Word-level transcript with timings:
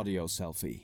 Audio 0.00 0.26
Selfie. 0.26 0.80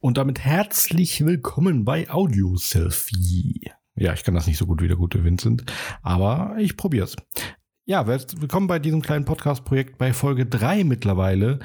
Und 0.00 0.16
damit 0.16 0.38
herzlich 0.38 1.26
willkommen 1.26 1.84
bei 1.84 2.08
Audio 2.08 2.56
Selfie. 2.56 3.70
Ja, 3.94 4.14
ich 4.14 4.24
kann 4.24 4.32
das 4.32 4.46
nicht 4.46 4.56
so 4.56 4.64
gut 4.64 4.80
wie 4.80 4.88
der 4.88 4.96
gute 4.96 5.22
Vincent, 5.22 5.70
aber 6.00 6.56
ich 6.56 6.78
probier's. 6.78 7.14
Ja, 7.84 8.06
willkommen 8.06 8.68
bei 8.68 8.78
diesem 8.78 9.02
kleinen 9.02 9.26
Podcast-Projekt 9.26 9.98
bei 9.98 10.14
Folge 10.14 10.46
3 10.46 10.84
mittlerweile, 10.84 11.58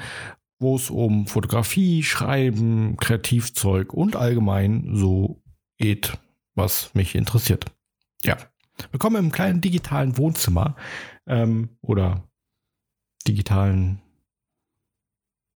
wo 0.58 0.76
es 0.76 0.90
um 0.90 1.26
Fotografie, 1.26 2.02
Schreiben, 2.02 2.98
Kreativzeug 2.98 3.94
und 3.94 4.14
allgemein 4.14 4.90
so 4.92 5.42
geht, 5.78 6.18
was 6.54 6.94
mich 6.94 7.14
interessiert. 7.14 7.64
Ja, 8.22 8.36
willkommen 8.90 9.24
im 9.24 9.32
kleinen 9.32 9.62
digitalen 9.62 10.18
Wohnzimmer 10.18 10.76
ähm, 11.26 11.78
oder 11.80 12.28
digitalen 13.26 14.02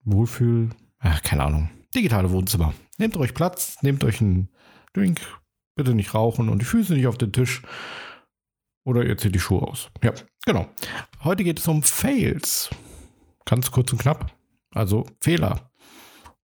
Wohlfühl, 0.07 0.71
ach, 0.99 1.23
keine 1.23 1.45
Ahnung, 1.45 1.69
digitale 1.95 2.31
Wohnzimmer. 2.31 2.73
Nehmt 2.99 3.17
euch 3.17 3.35
Platz, 3.35 3.77
nehmt 3.83 4.05
euch 4.05 4.21
einen 4.21 4.49
Drink, 4.95 5.21
bitte 5.75 5.95
nicht 5.95 6.15
rauchen 6.15 6.49
und 6.49 6.61
die 6.61 6.67
Füße 6.67 6.95
nicht 6.95 7.07
auf 7.07 7.19
den 7.19 7.33
Tisch. 7.33 7.63
Oder 8.85 9.05
ihr 9.05 9.19
zieht 9.19 9.35
die 9.35 9.41
Schuhe 9.41 9.63
aus. 9.63 9.91
Ja, 10.03 10.13
genau. 10.45 10.69
Heute 11.25 11.43
geht 11.43 11.59
es 11.59 11.67
um 11.67 11.83
Fails. 11.83 12.71
Ganz 13.45 13.73
kurz 13.73 13.93
und 13.93 13.99
knapp. 13.99 14.33
Also 14.73 15.07
Fehler. 15.21 15.73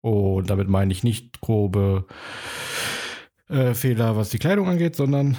Und 0.01 0.49
damit 0.49 0.69
meine 0.69 0.93
ich 0.93 1.05
nicht 1.05 1.41
grobe 1.43 2.07
äh, 3.49 3.75
Fehler, 3.75 4.17
was 4.17 4.31
die 4.31 4.39
Kleidung 4.39 4.69
angeht, 4.69 4.97
sondern 4.97 5.37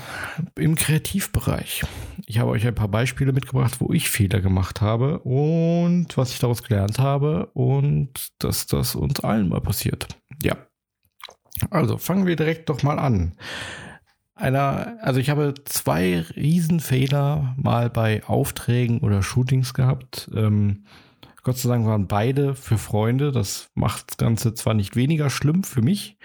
im 0.56 0.76
Kreativbereich. 0.76 1.84
Ich 2.32 2.40
habe 2.40 2.52
euch 2.52 2.66
ein 2.66 2.74
paar 2.74 2.88
Beispiele 2.88 3.34
mitgebracht, 3.34 3.82
wo 3.82 3.92
ich 3.92 4.10
Fehler 4.10 4.40
gemacht 4.40 4.80
habe 4.80 5.20
und 5.20 6.16
was 6.16 6.32
ich 6.32 6.40
daraus 6.40 6.64
gelernt 6.64 6.98
habe 6.98 7.48
und 7.48 8.30
dass 8.40 8.68
das 8.68 8.96
uns 8.96 9.20
allen 9.20 9.50
mal 9.50 9.60
passiert. 9.60 10.08
Ja. 10.42 10.56
Also 11.72 11.98
fangen 11.98 12.28
wir 12.28 12.38
direkt 12.38 12.70
doch 12.70 12.84
mal 12.84 13.00
an. 13.00 13.36
Einer, 14.34 14.96
also 15.02 15.20
ich 15.20 15.30
habe 15.30 15.56
zwei 15.66 16.22
Riesenfehler 16.22 17.54
mal 17.58 17.90
bei 17.90 18.24
Aufträgen 18.24 19.00
oder 19.00 19.24
Shootings 19.24 19.74
gehabt. 19.74 20.32
Ähm, 20.34 20.86
Gott 21.44 21.58
sei 21.58 21.68
Dank 21.68 21.86
waren 21.86 22.08
beide 22.08 22.56
für 22.56 22.78
Freunde. 22.78 23.34
Das 23.34 23.72
macht 23.76 24.12
das 24.12 24.16
Ganze 24.18 24.54
zwar 24.54 24.74
nicht 24.74 24.96
weniger 24.96 25.30
schlimm 25.30 25.66
für 25.66 25.82
mich, 25.82 26.18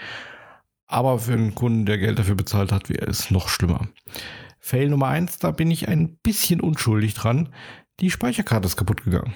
aber 0.86 1.19
für 1.19 1.33
einen 1.33 1.56
Kunden, 1.56 1.84
der 1.84 1.98
Geld 1.98 2.20
dafür 2.20 2.36
bezahlt 2.36 2.70
hat, 2.70 2.91
wäre 2.91 3.06
es 3.06 3.33
noch 3.33 3.48
schlimmer. 3.48 3.88
Fail 4.67 4.89
Nummer 4.89 5.06
eins, 5.06 5.39
da 5.39 5.53
bin 5.53 5.70
ich 5.70 5.86
ein 5.86 6.17
bisschen 6.25 6.61
unschuldig 6.61 7.14
dran. 7.14 7.50
Die 8.00 8.11
Speicherkarte 8.11 8.67
ist 8.67 8.77
kaputt 8.77 9.05
gegangen. 9.05 9.33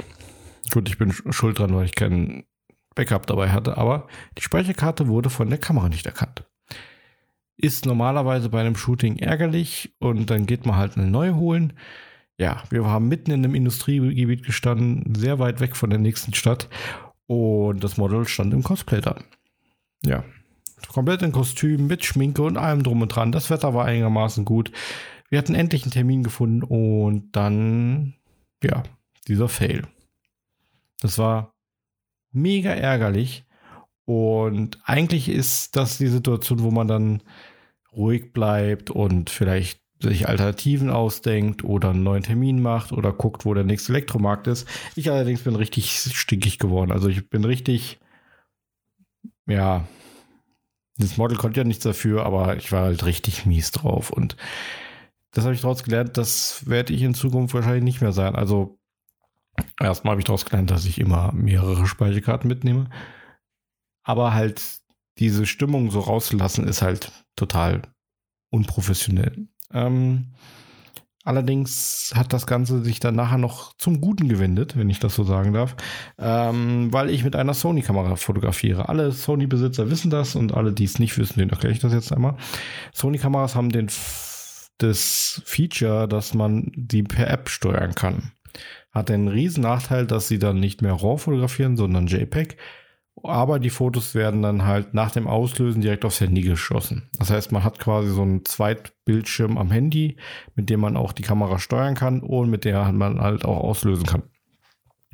Gut, 0.72 0.88
ich 0.88 0.98
bin 0.98 1.12
schuld 1.12 1.60
dran, 1.60 1.72
weil 1.72 1.84
ich 1.84 1.94
keinen 1.94 2.46
Backup 2.96 3.28
dabei 3.28 3.50
hatte, 3.50 3.78
aber 3.78 4.08
die 4.36 4.42
Speicherkarte 4.42 5.06
wurde 5.06 5.30
von 5.30 5.48
der 5.48 5.60
Kamera 5.60 5.88
nicht 5.88 6.04
erkannt. 6.04 6.50
Ist 7.56 7.86
normalerweise 7.86 8.48
bei 8.48 8.60
einem 8.60 8.74
Shooting 8.74 9.18
ärgerlich 9.18 9.94
und 10.00 10.30
dann 10.30 10.46
geht 10.46 10.66
man 10.66 10.74
halt 10.74 10.96
eine 10.96 11.06
neue 11.06 11.36
holen. 11.36 11.74
Ja, 12.36 12.64
wir 12.70 12.84
haben 12.86 13.06
mitten 13.06 13.30
in 13.30 13.44
einem 13.44 13.54
Industriegebiet 13.54 14.44
gestanden, 14.44 15.14
sehr 15.14 15.38
weit 15.38 15.60
weg 15.60 15.76
von 15.76 15.90
der 15.90 16.00
nächsten 16.00 16.34
Stadt 16.34 16.68
und 17.28 17.84
das 17.84 17.98
Model 17.98 18.26
stand 18.26 18.52
im 18.52 18.64
Cosplay 18.64 19.00
da. 19.00 19.14
Ja, 20.04 20.24
komplett 20.88 21.22
in 21.22 21.30
Kostüm, 21.30 21.86
mit 21.86 22.04
Schminke 22.04 22.42
und 22.42 22.56
allem 22.56 22.82
drum 22.82 23.02
und 23.02 23.14
dran. 23.14 23.30
Das 23.30 23.48
Wetter 23.48 23.74
war 23.74 23.84
einigermaßen 23.84 24.44
gut. 24.44 24.72
Wir 25.30 25.38
hatten 25.38 25.54
endlich 25.54 25.84
einen 25.84 25.92
Termin 25.92 26.22
gefunden 26.22 26.62
und 26.62 27.30
dann, 27.32 28.14
ja, 28.62 28.82
dieser 29.28 29.48
Fail. 29.48 29.86
Das 31.00 31.18
war 31.18 31.54
mega 32.32 32.70
ärgerlich. 32.70 33.44
Und 34.04 34.78
eigentlich 34.84 35.28
ist 35.28 35.76
das 35.76 35.98
die 35.98 36.08
Situation, 36.08 36.62
wo 36.62 36.72
man 36.72 36.88
dann 36.88 37.22
ruhig 37.92 38.32
bleibt 38.32 38.90
und 38.90 39.30
vielleicht 39.30 39.80
sich 40.02 40.28
Alternativen 40.28 40.90
ausdenkt 40.90 41.62
oder 41.62 41.90
einen 41.90 42.02
neuen 42.02 42.22
Termin 42.22 42.60
macht 42.60 42.90
oder 42.92 43.12
guckt, 43.12 43.44
wo 43.44 43.54
der 43.54 43.64
nächste 43.64 43.92
Elektromarkt 43.92 44.46
ist. 44.46 44.66
Ich 44.96 45.10
allerdings 45.10 45.42
bin 45.42 45.54
richtig 45.54 45.92
stinkig 45.92 46.58
geworden. 46.58 46.90
Also 46.90 47.08
ich 47.08 47.28
bin 47.28 47.44
richtig, 47.44 48.00
ja, 49.46 49.86
das 50.96 51.16
Model 51.16 51.36
konnte 51.36 51.60
ja 51.60 51.64
nichts 51.64 51.84
dafür, 51.84 52.24
aber 52.24 52.56
ich 52.56 52.72
war 52.72 52.84
halt 52.84 53.04
richtig 53.04 53.46
mies 53.46 53.70
drauf. 53.70 54.10
Und 54.10 54.36
das 55.32 55.44
habe 55.44 55.54
ich 55.54 55.60
daraus 55.60 55.82
gelernt, 55.82 56.16
das 56.16 56.66
werde 56.68 56.92
ich 56.92 57.02
in 57.02 57.14
Zukunft 57.14 57.54
wahrscheinlich 57.54 57.84
nicht 57.84 58.00
mehr 58.00 58.12
sein. 58.12 58.34
Also 58.34 58.78
erstmal 59.80 60.12
habe 60.12 60.20
ich 60.20 60.26
daraus 60.26 60.44
gelernt, 60.44 60.70
dass 60.70 60.84
ich 60.84 60.98
immer 60.98 61.32
mehrere 61.32 61.86
Speicherkarten 61.86 62.48
mitnehme. 62.48 62.90
Aber 64.02 64.34
halt 64.34 64.80
diese 65.18 65.46
Stimmung 65.46 65.90
so 65.90 66.00
rauszulassen, 66.00 66.66
ist 66.66 66.82
halt 66.82 67.12
total 67.36 67.82
unprofessionell. 68.50 69.48
Ähm, 69.72 70.32
Allerdings 71.22 72.12
hat 72.16 72.32
das 72.32 72.46
Ganze 72.46 72.82
sich 72.82 72.98
dann 72.98 73.14
nachher 73.14 73.36
noch 73.36 73.74
zum 73.76 74.00
Guten 74.00 74.28
gewendet, 74.28 74.78
wenn 74.78 74.88
ich 74.88 75.00
das 75.00 75.14
so 75.14 75.22
sagen 75.22 75.52
darf, 75.52 75.76
ähm, 76.18 76.90
weil 76.92 77.10
ich 77.10 77.24
mit 77.24 77.36
einer 77.36 77.52
Sony-Kamera 77.52 78.16
fotografiere. 78.16 78.88
Alle 78.88 79.12
Sony-Besitzer 79.12 79.90
wissen 79.90 80.10
das 80.10 80.34
und 80.34 80.54
alle, 80.54 80.72
die 80.72 80.84
es 80.84 80.98
nicht 80.98 81.18
wissen, 81.18 81.38
denen 81.38 81.50
erkläre 81.50 81.74
ich 81.74 81.80
das 81.80 81.92
jetzt 81.92 82.10
einmal. 82.10 82.36
Sony-Kameras 82.94 83.54
haben 83.54 83.68
den, 83.68 83.88
das 84.82 85.42
Feature, 85.44 86.08
dass 86.08 86.34
man 86.34 86.72
die 86.74 87.02
per 87.02 87.28
App 87.28 87.48
steuern 87.48 87.94
kann. 87.94 88.32
Hat 88.92 89.08
den 89.08 89.28
riesen 89.28 89.62
Nachteil, 89.62 90.06
dass 90.06 90.28
sie 90.28 90.38
dann 90.38 90.58
nicht 90.58 90.82
mehr 90.82 90.94
RAW 90.94 91.18
fotografieren, 91.18 91.76
sondern 91.76 92.06
JPEG 92.06 92.56
aber 93.22 93.58
die 93.58 93.70
Fotos 93.70 94.14
werden 94.14 94.42
dann 94.42 94.64
halt 94.64 94.94
nach 94.94 95.10
dem 95.10 95.26
Auslösen 95.26 95.82
direkt 95.82 96.04
aufs 96.04 96.20
Handy 96.20 96.42
geschossen. 96.42 97.08
Das 97.18 97.30
heißt, 97.30 97.52
man 97.52 97.64
hat 97.64 97.78
quasi 97.78 98.10
so 98.10 98.22
einen 98.22 98.44
Zweitbildschirm 98.44 99.58
am 99.58 99.70
Handy, 99.70 100.16
mit 100.54 100.70
dem 100.70 100.80
man 100.80 100.96
auch 100.96 101.12
die 101.12 101.22
Kamera 101.22 101.58
steuern 101.58 101.94
kann 101.94 102.20
und 102.20 102.50
mit 102.50 102.64
der 102.64 102.90
man 102.92 103.20
halt 103.20 103.44
auch 103.44 103.58
auslösen 103.58 104.06
kann. 104.06 104.22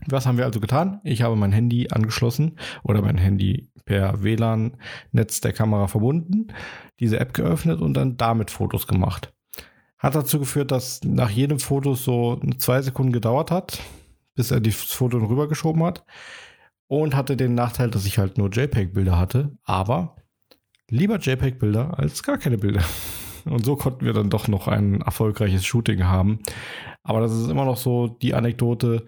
Was 0.09 0.27
haben 0.27 0.39
wir 0.39 0.45
also 0.45 0.61
getan? 0.61 1.01
Ich 1.05 1.23
habe 1.23 1.37
mein 1.37 1.53
Handy 1.53 1.89
angeschlossen 1.91 2.59
oder 2.85 3.03
mein 3.03 3.17
Handy 3.17 3.71
per 3.87 4.23
WLAN-Netz 4.23 5.41
der 5.41 5.53
Kamera 5.53 5.89
verbunden, 5.89 6.49
diese 7.01 7.19
App 7.19 7.35
geöffnet 7.35 7.81
und 7.81 7.95
dann 7.95 8.17
damit 8.17 8.51
Fotos 8.51 8.87
gemacht. 8.87 9.33
Hat 9.99 10.15
dazu 10.15 10.39
geführt, 10.39 10.71
dass 10.71 11.03
nach 11.05 11.31
jedem 11.31 11.59
Foto 11.59 11.95
so 11.95 12.41
zwei 12.59 12.83
Sekunden 12.83 13.13
gedauert 13.13 13.51
hat, 13.51 13.81
bis 14.35 14.51
er 14.51 14.61
das 14.61 14.75
Foto 14.75 15.19
rübergeschoben 15.19 15.83
hat 15.85 16.05
und 16.89 17.15
hatte 17.15 17.37
den 17.37 17.55
Nachteil, 17.55 17.91
dass 17.91 18.07
ich 18.07 18.19
halt 18.19 18.39
nur 18.39 18.51
JPEG-Bilder 18.51 19.19
hatte, 19.19 19.57
aber 19.65 20.17
lieber 20.89 21.19
JPEG-Bilder 21.19 21.99
als 21.99 22.23
gar 22.23 22.39
keine 22.39 22.59
Bilder. 22.59 22.85
Und 23.45 23.65
so 23.65 23.77
konnten 23.77 24.05
wir 24.05 24.13
dann 24.13 24.29
doch 24.29 24.49
noch 24.49 24.67
ein 24.67 25.03
erfolgreiches 25.03 25.65
Shooting 25.65 26.03
haben. 26.03 26.41
Aber 27.05 27.21
das 27.21 27.33
ist 27.33 27.49
immer 27.49 27.65
noch 27.65 27.77
so 27.77 28.09
die 28.09 28.35
Anekdote, 28.35 29.07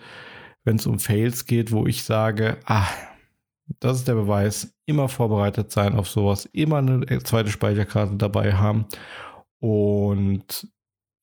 wenn 0.63 0.77
es 0.77 0.87
um 0.87 1.01
Fails 1.01 1.45
geht, 1.45 1.73
wo 1.73 1.89
ich 1.89 2.05
sage, 2.05 2.59
ah, 2.65 2.87
das 3.81 3.97
ist 3.99 4.07
der 4.07 4.15
Beweis, 4.15 4.77
immer 4.87 5.09
vorbereitet 5.09 5.73
sein 5.73 5.95
auf 5.97 6.09
sowas, 6.09 6.47
immer 6.47 6.79
eine 6.79 7.23
zweite 7.25 7.51
Speicherkarte 7.51 8.15
dabei 8.15 8.55
haben. 8.55 8.87
Und 9.59 10.69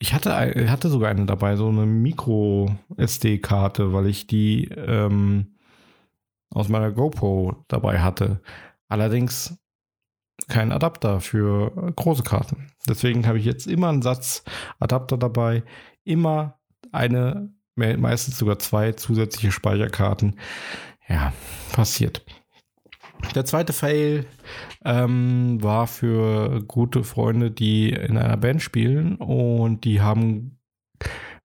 ich 0.05 0.13
hatte, 0.13 0.69
hatte 0.69 0.89
sogar 0.89 1.09
eine 1.09 1.25
dabei, 1.25 1.55
so 1.55 1.67
eine 1.67 1.87
Micro-SD-Karte, 1.87 3.91
weil 3.91 4.05
ich 4.05 4.27
die 4.27 4.65
ähm, 4.65 5.55
aus 6.51 6.69
meiner 6.69 6.91
GoPro 6.91 7.65
dabei 7.67 8.01
hatte. 8.01 8.39
Allerdings 8.87 9.57
kein 10.47 10.71
Adapter 10.71 11.21
für 11.21 11.91
große 11.95 12.21
Karten. 12.21 12.67
Deswegen 12.87 13.25
habe 13.25 13.39
ich 13.39 13.45
jetzt 13.45 13.65
immer 13.65 13.89
einen 13.89 14.03
Satz 14.03 14.43
Adapter 14.77 15.17
dabei, 15.17 15.63
immer 16.03 16.59
eine, 16.91 17.51
meistens 17.75 18.37
sogar 18.37 18.59
zwei 18.59 18.91
zusätzliche 18.91 19.51
Speicherkarten. 19.51 20.39
Ja, 21.07 21.33
passiert. 21.71 22.23
Der 23.33 23.45
zweite 23.45 23.73
Fail 23.73 24.25
ähm, 24.83 25.61
war 25.61 25.87
für 25.87 26.61
gute 26.67 27.03
Freunde, 27.03 27.51
die 27.51 27.89
in 27.89 28.17
einer 28.17 28.37
Band 28.37 28.61
spielen 28.61 29.15
und 29.15 29.83
die 29.83 30.01
haben 30.01 30.59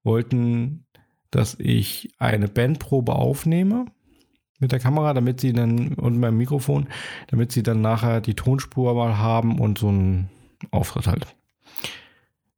wollten, 0.03 0.87
dass 1.31 1.57
ich 1.59 2.13
eine 2.19 2.49
Bandprobe 2.49 3.15
aufnehme 3.15 3.87
mit 4.59 4.73
der 4.73 4.79
Kamera, 4.79 5.15
damit 5.15 5.41
sie 5.41 5.53
dann 5.53 5.95
und 5.95 6.21
beim 6.21 6.37
Mikrofon, 6.37 6.89
damit 7.29 7.53
sie 7.53 7.63
dann 7.63 7.81
nachher 7.81 8.21
die 8.21 8.35
Tonspur 8.35 8.95
mal 8.95 9.19
haben 9.19 9.59
und 9.59 9.79
so 9.79 9.89
einen 9.89 10.29
Auftritt 10.71 11.07
halt. 11.07 11.27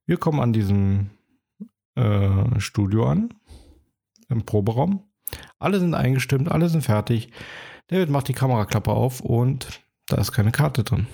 Wir 0.06 0.16
kommen 0.16 0.40
an 0.40 0.52
diesem 0.52 1.10
äh, 1.94 2.58
Studio 2.58 3.06
an, 3.06 3.34
im 4.28 4.44
Proberaum. 4.44 5.04
Alle 5.58 5.78
sind 5.78 5.94
eingestimmt, 5.94 6.50
alle 6.50 6.69
sind 6.69 6.82
fertig. 6.82 7.30
David 7.93 8.09
macht 8.09 8.29
die 8.29 8.33
Kameraklappe 8.33 8.91
auf 8.91 9.21
und 9.21 9.83
da 10.06 10.17
ist 10.17 10.33
keine 10.33 10.50
Karte 10.50 10.83
drin. 10.83 11.09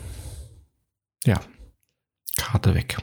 Ja, 1.24 1.40
Karte 2.36 2.76
weg. 2.76 2.98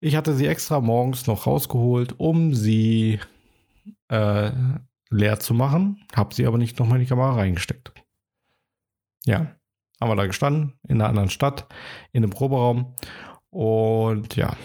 Ich 0.00 0.16
hatte 0.16 0.34
sie 0.34 0.46
extra 0.46 0.80
morgens 0.80 1.26
noch 1.26 1.46
rausgeholt, 1.46 2.18
um 2.18 2.54
sie 2.54 3.20
äh, 4.08 4.50
leer 5.10 5.40
zu 5.40 5.52
machen, 5.52 6.02
habe 6.16 6.34
sie 6.34 6.46
aber 6.46 6.56
nicht 6.56 6.78
nochmal 6.78 6.96
in 6.96 7.04
die 7.04 7.08
Kamera 7.08 7.34
reingesteckt. 7.34 7.92
Ja, 9.26 9.54
haben 10.00 10.10
wir 10.10 10.16
da 10.16 10.26
gestanden, 10.26 10.72
in 10.88 11.02
einer 11.02 11.10
anderen 11.10 11.30
Stadt, 11.30 11.66
in 12.12 12.24
einem 12.24 12.32
Proberaum. 12.32 12.96
Und 13.50 14.36
ja, 14.36 14.56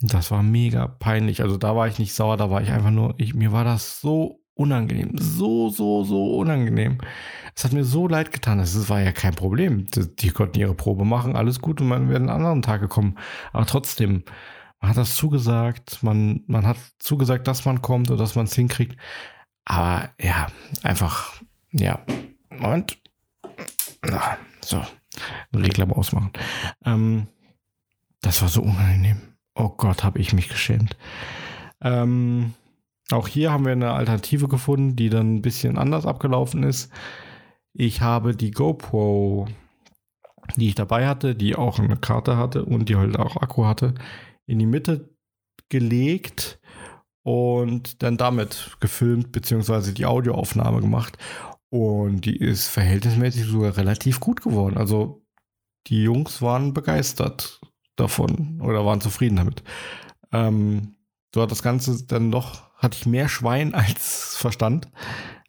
das 0.00 0.32
war 0.32 0.42
mega 0.42 0.88
peinlich. 0.88 1.40
Also 1.40 1.56
da 1.56 1.76
war 1.76 1.86
ich 1.86 2.00
nicht 2.00 2.14
sauer, 2.14 2.36
da 2.36 2.50
war 2.50 2.62
ich 2.62 2.70
einfach 2.72 2.90
nur, 2.90 3.14
ich, 3.16 3.32
mir 3.32 3.52
war 3.52 3.62
das 3.62 4.00
so 4.00 4.39
unangenehm. 4.60 5.16
So, 5.16 5.70
so, 5.70 6.04
so 6.04 6.36
unangenehm. 6.36 6.98
Es 7.56 7.64
hat 7.64 7.72
mir 7.72 7.84
so 7.84 8.06
leid 8.06 8.30
getan. 8.30 8.58
Das 8.58 8.88
war 8.90 9.00
ja 9.00 9.12
kein 9.12 9.34
Problem. 9.34 9.86
Die, 10.18 10.30
konnten 10.30 10.58
ihre 10.58 10.74
Probe 10.74 11.04
machen, 11.04 11.34
alles 11.34 11.60
gut 11.60 11.80
und 11.80 11.88
man 11.88 12.08
wäre 12.08 12.20
einen 12.20 12.28
anderen 12.28 12.62
Tag 12.62 12.82
gekommen. 12.82 13.16
Aber 13.52 13.64
trotzdem, 13.64 14.22
man 14.80 14.90
hat 14.90 14.98
das 14.98 15.16
zugesagt, 15.16 16.02
man, 16.02 16.44
man 16.46 16.66
hat 16.66 16.76
zugesagt, 16.98 17.48
dass 17.48 17.64
man 17.64 17.80
kommt 17.80 18.10
oder 18.10 18.18
dass 18.18 18.34
man 18.34 18.44
es 18.44 18.54
hinkriegt. 18.54 18.96
Aber 19.64 20.10
ja, 20.20 20.48
einfach, 20.82 21.40
ja. 21.70 22.00
Und 22.62 22.98
na, 24.02 24.36
so, 24.60 24.82
Regler 25.54 25.90
ausmachen. 25.96 26.32
Ähm, 26.84 27.28
das 28.20 28.42
war 28.42 28.48
so 28.48 28.60
unangenehm. 28.60 29.20
Oh 29.54 29.70
Gott, 29.70 30.04
habe 30.04 30.18
ich 30.18 30.34
mich 30.34 30.48
geschämt. 30.48 30.96
Ähm, 31.80 32.54
auch 33.12 33.28
hier 33.28 33.52
haben 33.52 33.64
wir 33.64 33.72
eine 33.72 33.92
Alternative 33.92 34.48
gefunden, 34.48 34.96
die 34.96 35.10
dann 35.10 35.36
ein 35.36 35.42
bisschen 35.42 35.78
anders 35.78 36.06
abgelaufen 36.06 36.62
ist. 36.62 36.92
Ich 37.72 38.00
habe 38.00 38.34
die 38.34 38.50
GoPro, 38.50 39.46
die 40.56 40.68
ich 40.68 40.74
dabei 40.74 41.06
hatte, 41.06 41.34
die 41.34 41.56
auch 41.56 41.78
eine 41.78 41.96
Karte 41.96 42.36
hatte 42.36 42.64
und 42.64 42.88
die 42.88 42.96
halt 42.96 43.18
auch 43.18 43.36
Akku 43.36 43.64
hatte, 43.64 43.94
in 44.46 44.58
die 44.58 44.66
Mitte 44.66 45.14
gelegt 45.68 46.60
und 47.22 48.02
dann 48.02 48.16
damit 48.16 48.76
gefilmt 48.80 49.32
bzw. 49.32 49.92
die 49.92 50.06
Audioaufnahme 50.06 50.80
gemacht. 50.80 51.18
Und 51.68 52.22
die 52.24 52.36
ist 52.36 52.66
verhältnismäßig 52.66 53.44
sogar 53.44 53.76
relativ 53.76 54.18
gut 54.18 54.42
geworden. 54.42 54.76
Also 54.76 55.24
die 55.86 56.02
Jungs 56.02 56.42
waren 56.42 56.74
begeistert 56.74 57.60
davon 57.96 58.60
oder 58.60 58.84
waren 58.84 59.00
zufrieden 59.00 59.36
damit. 59.36 59.62
Ähm, 60.32 60.96
so 61.32 61.42
hat 61.42 61.50
das 61.52 61.62
Ganze 61.62 62.04
dann 62.06 62.32
doch, 62.32 62.69
hatte 62.80 62.98
ich 62.98 63.06
mehr 63.06 63.28
Schwein 63.28 63.74
als 63.74 64.36
Verstand. 64.36 64.88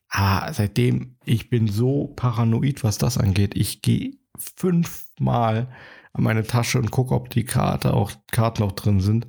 Aber 0.10 0.54
seitdem, 0.54 1.16
ich 1.24 1.50
bin 1.50 1.68
so 1.68 2.07
paranoid, 2.16 2.83
was 2.83 2.98
das 2.98 3.18
angeht. 3.18 3.56
Ich 3.56 3.81
gehe 3.81 4.18
fünfmal 4.38 5.69
an 6.13 6.24
meine 6.24 6.44
Tasche 6.44 6.78
und 6.78 6.92
gucke, 6.92 7.16
ob 7.16 7.30
die 7.30 7.45
Karte 7.45 7.94
auch, 7.94 8.12
Karten 8.31 8.63
noch 8.63 8.74
drin 8.74 9.00
sind. 9.00 9.28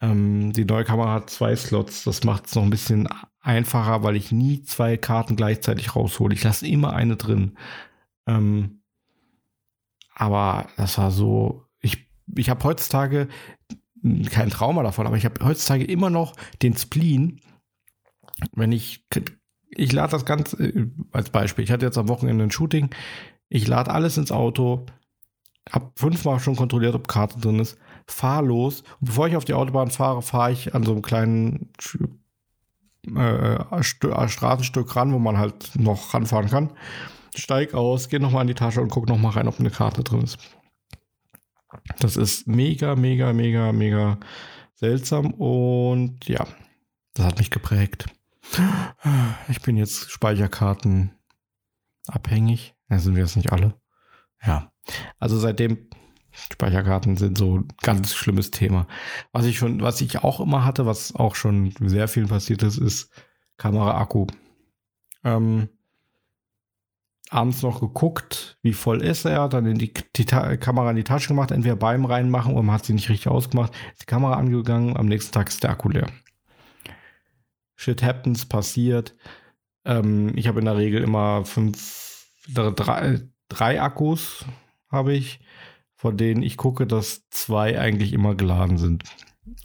Ähm, 0.00 0.52
die 0.52 0.64
neue 0.64 0.84
Kamera 0.84 1.14
hat 1.14 1.30
zwei 1.30 1.56
Slots. 1.56 2.04
Das 2.04 2.22
macht 2.22 2.46
es 2.46 2.54
noch 2.54 2.62
ein 2.62 2.70
bisschen 2.70 3.08
einfacher, 3.40 4.04
weil 4.04 4.14
ich 4.14 4.30
nie 4.30 4.62
zwei 4.62 4.96
Karten 4.96 5.34
gleichzeitig 5.34 5.96
raushole. 5.96 6.34
Ich 6.34 6.44
lasse 6.44 6.66
immer 6.68 6.92
eine 6.92 7.16
drin. 7.16 7.58
Ähm, 8.26 8.82
aber 10.14 10.68
das 10.76 10.98
war 10.98 11.10
so, 11.10 11.66
ich, 11.80 12.08
ich 12.36 12.48
habe 12.48 12.62
heutzutage 12.62 13.28
kein 14.30 14.50
Trauma 14.50 14.82
davon, 14.82 15.06
aber 15.06 15.16
ich 15.16 15.24
habe 15.24 15.44
heutzutage 15.44 15.84
immer 15.84 16.10
noch 16.10 16.34
den 16.62 16.76
Spleen, 16.76 17.40
wenn 18.54 18.72
ich, 18.72 19.06
ich 19.70 19.92
lade 19.92 20.10
das 20.10 20.24
Ganze 20.24 20.62
äh, 20.62 20.90
als 21.12 21.30
Beispiel. 21.30 21.64
Ich 21.64 21.70
hatte 21.70 21.86
jetzt 21.86 21.98
am 21.98 22.08
Wochenende 22.08 22.44
ein 22.44 22.50
Shooting. 22.50 22.90
Ich 23.48 23.68
lade 23.68 23.90
alles 23.90 24.16
ins 24.16 24.32
Auto, 24.32 24.86
habe 25.70 25.92
fünfmal 25.96 26.40
schon 26.40 26.56
kontrolliert, 26.56 26.94
ob 26.94 27.06
Karte 27.06 27.38
drin 27.38 27.60
ist, 27.60 27.78
fahr 28.06 28.42
los. 28.42 28.80
Und 29.00 29.06
bevor 29.06 29.28
ich 29.28 29.36
auf 29.36 29.44
die 29.44 29.54
Autobahn 29.54 29.90
fahre, 29.90 30.22
fahre 30.22 30.52
ich 30.52 30.74
an 30.74 30.82
so 30.82 30.92
einem 30.92 31.02
kleinen 31.02 31.70
äh, 33.06 33.54
äh 33.54 33.82
Straßenstück 33.82 34.96
ran, 34.96 35.12
wo 35.12 35.18
man 35.18 35.38
halt 35.38 35.78
noch 35.78 36.14
ranfahren 36.14 36.48
kann. 36.48 36.72
Steig 37.34 37.74
aus, 37.74 38.08
geh 38.08 38.18
nochmal 38.18 38.42
in 38.42 38.48
die 38.48 38.54
Tasche 38.54 38.82
und 38.82 38.90
guck 38.90 39.08
nochmal 39.08 39.32
rein, 39.32 39.48
ob 39.48 39.60
eine 39.60 39.70
Karte 39.70 40.02
drin 40.02 40.22
ist. 40.22 40.38
Das 41.98 42.16
ist 42.16 42.46
mega, 42.46 42.96
mega, 42.96 43.32
mega, 43.32 43.72
mega 43.72 44.18
seltsam 44.74 45.32
und 45.32 46.26
ja, 46.28 46.46
das 47.14 47.26
hat 47.26 47.38
mich 47.38 47.50
geprägt. 47.50 48.06
Ich 49.48 49.62
bin 49.62 49.76
jetzt 49.76 50.10
Speicherkarten 50.10 51.12
abhängig. 52.06 52.74
Ja, 52.90 52.98
sind 52.98 53.14
wir 53.14 53.22
jetzt 53.22 53.36
nicht 53.36 53.52
alle. 53.52 53.74
Ja, 54.44 54.72
also 55.18 55.38
seitdem 55.38 55.88
Speicherkarten 56.32 57.16
sind 57.16 57.38
so 57.38 57.58
ein 57.58 57.68
ganz 57.82 58.14
schlimmes 58.14 58.50
Thema. 58.50 58.86
Was 59.32 59.46
ich 59.46 59.58
schon, 59.58 59.82
was 59.82 60.00
ich 60.00 60.18
auch 60.18 60.40
immer 60.40 60.64
hatte, 60.64 60.86
was 60.86 61.14
auch 61.14 61.34
schon 61.34 61.72
sehr 61.78 62.08
viel 62.08 62.26
passiert 62.26 62.62
ist, 62.62 62.78
ist 62.78 63.10
Kamera-Akku. 63.58 64.26
Ähm, 65.24 65.68
abends 67.32 67.62
noch 67.62 67.80
geguckt, 67.80 68.58
wie 68.62 68.72
voll 68.72 69.02
ist 69.02 69.24
er, 69.24 69.48
dann 69.48 69.66
in 69.66 69.78
die, 69.78 69.92
die 70.16 70.24
Kamera 70.24 70.90
in 70.90 70.96
die 70.96 71.04
Tasche 71.04 71.28
gemacht, 71.28 71.50
entweder 71.50 71.76
beim 71.76 72.04
reinmachen 72.04 72.52
oder 72.52 72.62
man 72.62 72.74
hat 72.74 72.84
sie 72.84 72.92
nicht 72.92 73.08
richtig 73.08 73.28
ausgemacht, 73.28 73.72
ist 73.92 74.02
die 74.02 74.06
Kamera 74.06 74.34
angegangen, 74.34 74.96
am 74.96 75.06
nächsten 75.06 75.32
Tag 75.32 75.48
ist 75.48 75.62
der 75.62 75.70
Akku 75.70 75.88
leer. 75.88 76.08
Shit 77.76 78.02
happens, 78.02 78.46
passiert. 78.46 79.16
Ähm, 79.84 80.32
ich 80.36 80.46
habe 80.46 80.60
in 80.60 80.66
der 80.66 80.76
Regel 80.76 81.02
immer 81.02 81.44
fünf, 81.44 82.28
drei, 82.48 83.20
drei 83.48 83.80
Akkus 83.80 84.44
habe 84.90 85.14
ich, 85.14 85.40
von 85.96 86.16
denen 86.16 86.42
ich 86.42 86.56
gucke, 86.56 86.86
dass 86.86 87.28
zwei 87.30 87.80
eigentlich 87.80 88.12
immer 88.12 88.34
geladen 88.34 88.78
sind. 88.78 89.04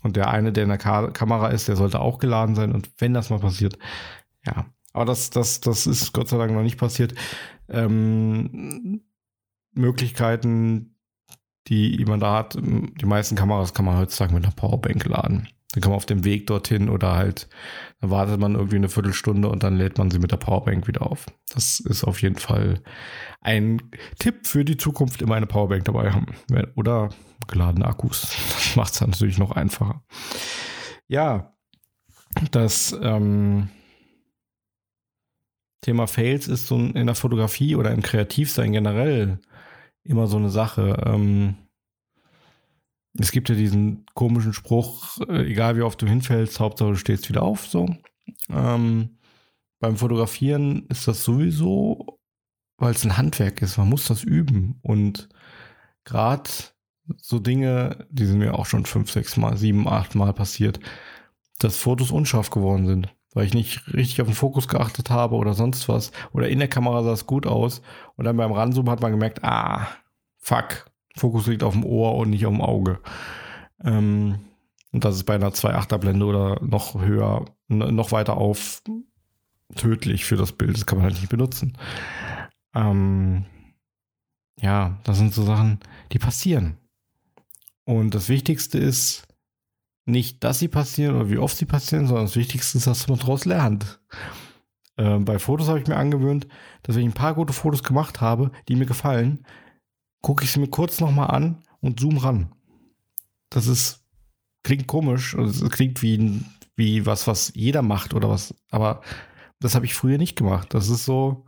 Und 0.02 0.16
der 0.16 0.30
eine, 0.30 0.52
der 0.52 0.64
in 0.64 0.70
der 0.70 0.78
Ka 0.78 1.12
Kamera 1.12 1.50
ist, 1.50 1.68
der 1.68 1.76
sollte 1.76 2.00
auch 2.00 2.18
geladen 2.18 2.56
sein. 2.56 2.72
Und 2.72 2.90
wenn 2.98 3.14
das 3.14 3.30
mal 3.30 3.40
passiert, 3.40 3.78
ja. 4.46 4.66
Aber 4.98 5.06
das, 5.06 5.30
das, 5.30 5.62
das 5.62 5.86
ist 5.86 6.12
Gott 6.12 6.28
sei 6.28 6.38
Dank 6.38 6.52
noch 6.54 6.64
nicht 6.64 6.80
passiert 6.80 7.14
ähm, 7.70 9.02
Möglichkeiten, 9.74 10.96
die 11.68 12.04
man 12.08 12.20
da 12.20 12.34
hat. 12.34 12.58
Die 12.60 13.06
meisten 13.06 13.36
Kameras 13.36 13.76
kann 13.76 13.86
man 13.86 13.98
heutzutage 13.98 14.34
mit 14.34 14.44
einer 14.44 14.56
Powerbank 14.56 15.06
laden. 15.06 15.48
Dann 15.74 15.82
kann 15.82 15.92
man 15.92 15.98
auf 15.98 16.08
dem 16.08 16.24
Weg 16.24 16.48
dorthin 16.48 16.90
oder 16.90 17.16
halt, 17.16 17.48
dann 18.00 18.10
wartet 18.10 18.40
man 18.40 18.56
irgendwie 18.56 18.78
eine 18.78 18.90
Viertelstunde 18.90 19.50
und 19.50 19.62
dann 19.62 19.78
lädt 19.78 20.00
man 20.00 20.10
sie 20.10 20.18
mit 20.18 20.32
der 20.32 20.38
Powerbank 20.38 20.88
wieder 20.88 21.04
auf. 21.04 21.28
Das 21.54 21.80
ist 21.80 22.04
auf 22.04 22.22
jeden 22.24 22.38
Fall 22.38 22.82
ein 23.42 23.92
Tipp 24.18 24.48
für 24.48 24.66
die 24.66 24.78
Zukunft, 24.78 25.22
immer 25.22 25.36
eine 25.36 25.46
Powerbank 25.46 25.86
dabei 25.86 26.12
haben. 26.12 26.28
Oder 26.76 27.10
geladene 27.48 27.86
Akkus. 27.86 28.22
Das 28.56 28.76
macht 28.76 28.94
es 28.94 29.02
natürlich 29.02 29.38
noch 29.38 29.52
einfacher. 29.52 30.04
Ja, 31.08 31.54
das 32.50 32.98
ähm, 33.00 33.70
Thema 35.88 36.06
Fails 36.06 36.50
ist 36.50 36.68
so 36.68 36.78
in 36.78 37.06
der 37.06 37.16
Fotografie 37.16 37.78
oder 37.78 37.92
im 37.92 38.02
Kreativsein 38.02 38.74
generell 38.74 39.40
immer 40.04 40.28
so 40.28 40.36
eine 40.36 40.50
Sache. 40.50 41.02
Ähm, 41.06 41.56
es 43.18 43.32
gibt 43.32 43.48
ja 43.48 43.56
diesen 43.56 44.06
komischen 44.14 44.52
Spruch, 44.52 45.18
äh, 45.30 45.50
egal 45.50 45.78
wie 45.78 45.84
oft 45.84 46.02
du 46.02 46.06
hinfällst, 46.06 46.60
Hauptsache 46.60 46.90
du 46.90 46.98
stehst 46.98 47.30
wieder 47.30 47.42
auf, 47.42 47.68
so. 47.68 47.88
Ähm, 48.50 49.18
beim 49.80 49.96
Fotografieren 49.96 50.88
ist 50.90 51.08
das 51.08 51.24
sowieso, 51.24 52.20
weil 52.78 52.92
es 52.92 53.06
ein 53.06 53.16
Handwerk 53.16 53.62
ist, 53.62 53.78
man 53.78 53.88
muss 53.88 54.08
das 54.08 54.24
üben 54.24 54.80
und 54.82 55.30
gerade 56.04 56.50
so 57.16 57.40
Dinge, 57.40 58.06
die 58.10 58.26
sind 58.26 58.40
mir 58.40 58.60
auch 58.60 58.66
schon 58.66 58.86
fünf, 58.86 59.10
sechs 59.10 59.38
Mal, 59.38 59.56
sieben, 59.56 59.88
acht 59.88 60.16
Mal 60.16 60.34
passiert, 60.34 60.82
dass 61.60 61.78
Fotos 61.78 62.12
unscharf 62.12 62.50
geworden 62.50 62.88
sind 62.88 63.17
weil 63.38 63.46
ich 63.46 63.54
nicht 63.54 63.94
richtig 63.94 64.20
auf 64.20 64.28
den 64.28 64.34
Fokus 64.34 64.68
geachtet 64.68 65.12
habe 65.12 65.36
oder 65.36 65.54
sonst 65.54 65.88
was. 65.88 66.12
Oder 66.34 66.50
in 66.50 66.58
der 66.58 66.68
Kamera 66.68 67.04
sah 67.04 67.12
es 67.12 67.28
gut 67.28 67.46
aus. 67.46 67.84
Und 68.16 68.26
dann 68.26 68.36
beim 68.36 68.52
Ranzoomen 68.52 68.90
hat 68.90 69.00
man 69.00 69.12
gemerkt, 69.12 69.44
ah, 69.44 69.88
fuck, 70.40 70.90
Fokus 71.16 71.46
liegt 71.46 71.62
auf 71.62 71.74
dem 71.74 71.86
Ohr 71.86 72.16
und 72.16 72.32
nicht 72.32 72.48
auf 72.48 72.54
dem 72.54 72.64
Auge. 72.64 73.00
Ähm, 73.84 74.40
und 74.92 75.06
das 75.06 75.18
ist 75.18 75.26
bei 75.26 75.36
einer 75.36 75.52
2.8er 75.52 76.00
Blende 76.00 76.26
oder 76.26 76.60
noch 76.64 77.00
höher, 77.00 77.46
noch 77.68 78.12
weiter 78.12 78.38
auf 78.38 78.82
tödlich 79.76 80.26
für 80.26 80.36
das 80.36 80.54
Bild. 80.54 80.76
Das 80.76 80.88
kann 80.88 80.98
man 80.98 81.06
halt 81.06 81.22
nicht 81.22 81.30
benutzen. 81.30 81.78
Ähm, 82.74 83.46
ja, 84.60 84.98
das 85.04 85.20
sind 85.20 85.32
so 85.32 85.44
Sachen, 85.44 85.80
die 86.12 86.18
passieren. 86.18 86.78
Und 87.84 88.16
das 88.16 88.30
Wichtigste 88.30 88.80
ist, 88.80 89.27
nicht, 90.08 90.44
dass 90.44 90.60
sie 90.60 90.68
passieren 90.68 91.16
oder 91.16 91.30
wie 91.30 91.38
oft 91.38 91.58
sie 91.58 91.66
passieren, 91.66 92.08
sondern 92.08 92.26
das 92.26 92.36
Wichtigste 92.36 92.78
ist, 92.78 92.88
dass 92.88 93.08
man 93.08 93.20
daraus 93.20 93.46
lernt. 93.46 94.00
Äh, 94.96 95.20
bei 95.20 95.38
Fotos 95.38 95.68
habe 95.68 95.80
ich 95.80 95.88
mir 95.88 95.98
angewöhnt, 95.98 96.48
dass 96.84 96.96
wenn 96.96 97.04
ich 97.04 97.10
ein 97.10 97.14
paar 97.14 97.36
gute 97.36 97.54
Fotos 97.54 97.84
gemacht 97.84 98.22
habe, 98.22 98.52
die 98.68 98.76
mir 98.76 98.86
gefallen, 98.86 99.46
gucke 100.22 100.46
ich 100.46 100.52
sie 100.52 100.60
mir 100.60 100.70
kurz 100.70 101.00
nochmal 101.00 101.32
an 101.32 101.64
und 101.82 102.00
zoom 102.00 102.18
ran. 102.18 102.54
Das 103.50 103.68
ist, 103.68 104.06
klingt 104.64 104.88
komisch, 104.88 105.34
es 105.34 105.70
klingt 105.70 106.02
wie, 106.02 106.42
wie 106.76 107.06
was, 107.06 107.28
was 107.28 107.52
jeder 107.54 107.82
macht 107.82 108.14
oder 108.14 108.30
was, 108.30 108.56
aber 108.72 109.02
das 109.60 109.76
habe 109.76 109.86
ich 109.86 109.94
früher 109.94 110.18
nicht 110.18 110.38
gemacht. 110.38 110.74
Das 110.74 110.90
ist 110.90 111.06
so, 111.06 111.46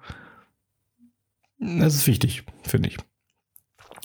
das 1.60 1.96
ist 1.96 2.08
wichtig, 2.08 2.44
finde 2.64 2.90
ich. 2.90 2.98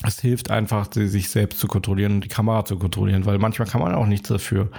Es 0.02 0.20
hilft 0.20 0.50
einfach, 0.50 0.88
sich 0.92 1.28
selbst 1.28 1.60
zu 1.60 1.68
kontrollieren 1.68 2.14
und 2.14 2.24
die 2.24 2.28
Kamera 2.28 2.64
zu 2.64 2.78
kontrollieren, 2.78 3.26
weil 3.26 3.38
manchmal 3.38 3.68
kann 3.68 3.80
man 3.80 3.94
auch 3.94 4.06
nichts 4.06 4.28
dafür. 4.28 4.70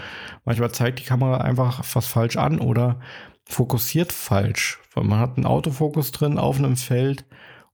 Manchmal 0.44 0.72
zeigt 0.72 1.00
die 1.00 1.04
Kamera 1.04 1.38
einfach 1.38 1.84
was 1.94 2.08
falsch 2.08 2.38
an 2.38 2.60
oder 2.60 3.00
fokussiert 3.46 4.12
falsch, 4.12 4.80
weil 4.94 5.04
man 5.04 5.20
hat 5.20 5.38
einen 5.38 5.46
Autofokus 5.46 6.12
drin 6.12 6.38
auf 6.38 6.58
einem 6.58 6.78
Feld 6.78 7.26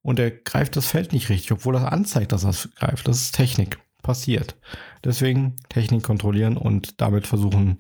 und 0.02 0.20
er 0.20 0.32
greift 0.32 0.76
das 0.76 0.88
Feld 0.88 1.14
nicht 1.14 1.30
richtig, 1.30 1.52
obwohl 1.52 1.74
das 1.74 1.84
anzeigt, 1.84 2.32
dass 2.32 2.44
es 2.44 2.70
greift. 2.76 3.08
Das 3.08 3.22
ist 3.22 3.36
Technik. 3.36 3.80
Passiert. 4.02 4.56
Deswegen 5.04 5.58
Technik 5.70 6.02
kontrollieren 6.02 6.58
und 6.58 7.00
damit 7.02 7.28
versuchen, 7.28 7.78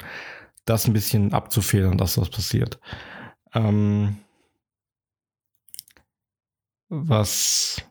das 0.65 0.86
ein 0.86 0.94
bisschen 0.94 1.34
abzufedern, 1.34 1.98
dass 1.98 2.13
das 2.13 2.30
passiert. 2.30 2.80
Ähm, 3.56 4.18
was 6.89 7.84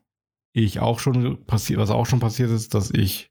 ich 0.53 0.81
auch 0.81 0.99
schon 0.99 1.45
passiert, 1.45 1.79
was 1.79 1.91
auch 1.91 2.07
schon 2.07 2.21
passiert 2.21 2.51
ist, 2.51 2.75
dass 2.75 2.91
ich 2.91 3.31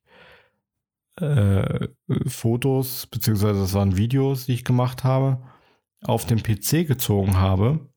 äh, 1.20 1.88
Fotos, 2.28 3.08
beziehungsweise 3.08 3.60
das 3.60 3.74
waren 3.74 3.98
Videos, 3.98 4.46
die 4.46 4.54
ich 4.54 4.64
gemacht 4.64 5.04
habe, 5.04 5.42
auf 6.02 6.26
dem 6.26 6.42
PC 6.42 6.88
gezogen 6.88 7.38
habe 7.38 7.90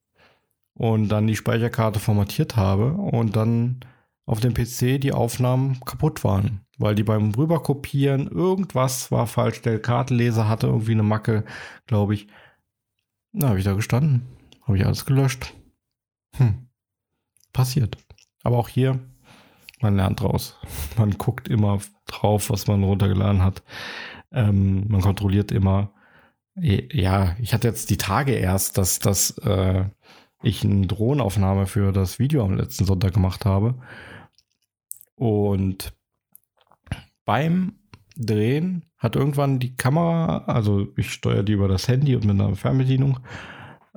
und 0.75 1.09
dann 1.09 1.27
die 1.27 1.37
Speicherkarte 1.37 2.01
formatiert 2.01 2.57
habe 2.57 2.95
und 2.95 3.37
dann 3.37 3.81
auf 4.27 4.41
dem 4.41 4.55
PC 4.55 5.01
die 5.01 5.13
Aufnahmen 5.13 5.81
kaputt 5.85 6.25
waren, 6.25 6.65
weil 6.79 6.95
die 6.95 7.03
beim 7.03 7.33
Rüberkopieren 7.33 8.29
irgendwas 8.29 9.11
war 9.11 9.27
falsch. 9.27 9.63
Der 9.63 9.81
Kartenleser 9.81 10.49
hatte 10.49 10.69
irgendwie 10.69 10.93
eine 10.93 11.03
Macke, 11.03 11.45
glaube 11.87 12.15
ich. 12.15 12.29
Na, 13.33 13.49
habe 13.49 13.59
ich 13.59 13.65
da 13.65 13.75
gestanden, 13.75 14.27
habe 14.63 14.79
ich 14.79 14.87
alles 14.87 15.05
gelöscht. 15.05 15.55
Hm. 16.37 16.69
Passiert. 17.53 17.97
Aber 18.43 18.59
auch 18.59 18.69
hier 18.69 19.01
man 19.83 19.97
lernt 19.97 20.21
draus. 20.21 20.57
Man 20.97 21.19
guckt 21.19 21.49
immer 21.49 21.81
drauf, 22.07 22.51
was 22.51 22.67
man 22.67 22.85
runtergeladen 22.85 23.43
hat. 23.43 23.63
Ähm, 24.31 24.87
man 24.89 25.01
kontrolliert 25.01 25.51
immer. 25.51 25.93
Ja, 26.55 27.35
ich 27.41 27.53
hatte 27.55 27.69
jetzt 27.69 27.91
die 27.91 27.97
Tage 27.97 28.33
erst, 28.33 28.79
dass, 28.79 28.99
dass 28.99 29.37
äh, 29.39 29.85
ich 30.43 30.65
eine 30.65 30.87
Drohnenaufnahme 30.87 31.67
für 31.67 31.93
das 31.93 32.19
Video 32.19 32.45
am 32.45 32.57
letzten 32.57 32.85
Sonntag 32.85 33.15
gemacht 33.15 33.45
habe. 33.45 33.75
Und 35.17 35.95
beim 37.25 37.79
Drehen 38.17 38.85
hat 38.99 39.17
irgendwann 39.17 39.59
die 39.59 39.75
Kamera, 39.75 40.45
also 40.45 40.89
ich 40.97 41.11
steuere 41.11 41.43
die 41.43 41.53
über 41.53 41.69
das 41.69 41.89
Handy 41.89 42.15
und 42.15 42.25
mit 42.25 42.39
einer 42.39 42.55
Fernbedienung 42.55 43.21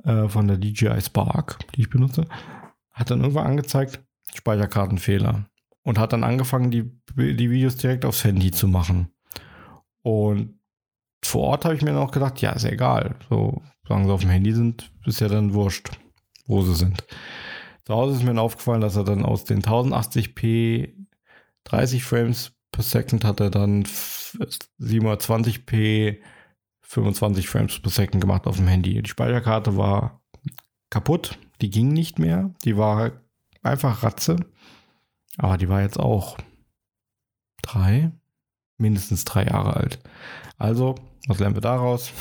äh, 0.04 0.28
von 0.28 0.48
der 0.48 0.56
DJI 0.56 1.00
Spark, 1.00 1.58
die 1.74 1.82
ich 1.82 1.90
benutze, 1.90 2.26
hat 2.92 3.10
dann 3.10 3.20
irgendwann 3.20 3.46
angezeigt, 3.46 4.05
Speicherkartenfehler 4.34 5.48
und 5.82 5.98
hat 5.98 6.12
dann 6.12 6.24
angefangen, 6.24 6.70
die, 6.70 6.90
die 7.16 7.50
Videos 7.50 7.76
direkt 7.76 8.04
aufs 8.04 8.24
Handy 8.24 8.50
zu 8.50 8.68
machen. 8.68 9.08
Und 10.02 10.60
vor 11.24 11.42
Ort 11.42 11.64
habe 11.64 11.74
ich 11.74 11.82
mir 11.82 11.92
noch 11.92 12.12
gedacht, 12.12 12.40
ja, 12.40 12.52
ist 12.52 12.64
egal. 12.64 13.16
So, 13.28 13.62
solange 13.86 14.06
sie 14.06 14.12
auf 14.12 14.20
dem 14.20 14.30
Handy 14.30 14.52
sind, 14.52 14.92
ist 15.04 15.20
ja 15.20 15.28
dann 15.28 15.54
wurscht, 15.54 15.90
wo 16.46 16.62
sie 16.62 16.74
sind. 16.74 17.04
Zu 17.84 17.94
Hause 17.94 18.16
ist 18.16 18.22
mir 18.22 18.30
dann 18.30 18.38
aufgefallen, 18.38 18.80
dass 18.80 18.96
er 18.96 19.04
dann 19.04 19.24
aus 19.24 19.44
den 19.44 19.62
1080p 19.62 20.92
30 21.64 22.04
Frames 22.04 22.52
per 22.72 22.82
Second 22.82 23.24
hat 23.24 23.40
er 23.40 23.50
dann 23.50 23.84
720p 23.84 26.18
25 26.82 27.48
Frames 27.48 27.80
per 27.80 27.90
Second 27.90 28.20
gemacht 28.20 28.46
auf 28.46 28.56
dem 28.56 28.68
Handy. 28.68 29.02
Die 29.02 29.08
Speicherkarte 29.08 29.76
war 29.76 30.22
kaputt, 30.90 31.38
die 31.60 31.70
ging 31.70 31.88
nicht 31.88 32.18
mehr, 32.18 32.54
die 32.64 32.76
war 32.76 33.12
einfach 33.66 34.02
Ratze. 34.02 34.36
Aber 35.38 35.58
die 35.58 35.68
war 35.68 35.82
jetzt 35.82 35.98
auch 35.98 36.38
drei, 37.62 38.12
mindestens 38.78 39.24
drei 39.24 39.44
Jahre 39.44 39.74
alt. 39.74 39.98
Also, 40.58 40.94
was 41.26 41.38
lernen 41.38 41.56
wir 41.56 41.62
daraus? 41.62 42.12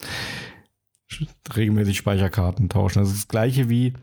Regelmäßig 1.54 1.98
Speicherkarten 1.98 2.68
tauschen. 2.68 3.00
Das 3.00 3.10
ist 3.10 3.18
das 3.18 3.28
gleiche 3.28 3.68
wie, 3.68 3.94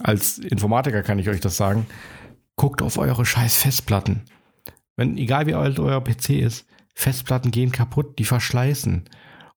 als 0.00 0.38
Informatiker 0.38 1.02
kann 1.02 1.18
ich 1.18 1.28
euch 1.28 1.40
das 1.40 1.56
sagen, 1.56 1.86
guckt 2.56 2.82
auf 2.82 2.98
eure 2.98 3.24
scheiß 3.24 3.56
Festplatten. 3.56 4.24
Wenn, 4.96 5.16
egal 5.16 5.46
wie 5.46 5.54
alt 5.54 5.78
euer 5.78 6.02
PC 6.02 6.30
ist, 6.30 6.66
Festplatten 6.94 7.52
gehen 7.52 7.70
kaputt, 7.72 8.18
die 8.18 8.24
verschleißen. 8.24 9.08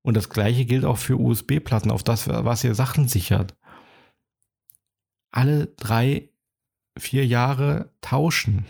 Und 0.04 0.18
das 0.18 0.30
gleiche 0.30 0.66
gilt 0.66 0.86
auch 0.86 0.98
für 0.98 1.20
USB-Platten, 1.20 1.92
auf 1.92 2.04
das, 2.04 2.28
was 2.28 2.64
ihr 2.64 2.76
Sachen 2.76 3.08
sichert. 3.08 3.56
Alle 5.32 5.68
drei 5.78 6.31
vier 6.98 7.26
Jahre 7.26 7.92
tauschen. 8.02 8.66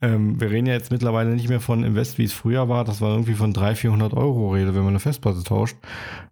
Ähm, 0.00 0.40
wir 0.40 0.50
reden 0.50 0.66
ja 0.66 0.74
jetzt 0.74 0.90
mittlerweile 0.90 1.30
nicht 1.30 1.48
mehr 1.48 1.60
von 1.60 1.84
Invest, 1.84 2.18
wie 2.18 2.24
es 2.24 2.32
früher 2.32 2.68
war. 2.68 2.84
Das 2.84 3.00
war 3.00 3.10
irgendwie 3.10 3.34
von 3.34 3.52
300, 3.52 3.78
400 3.78 4.14
Euro 4.14 4.50
Rede, 4.52 4.74
wenn 4.74 4.82
man 4.82 4.90
eine 4.90 5.00
Festplatte 5.00 5.44
tauscht. 5.44 5.76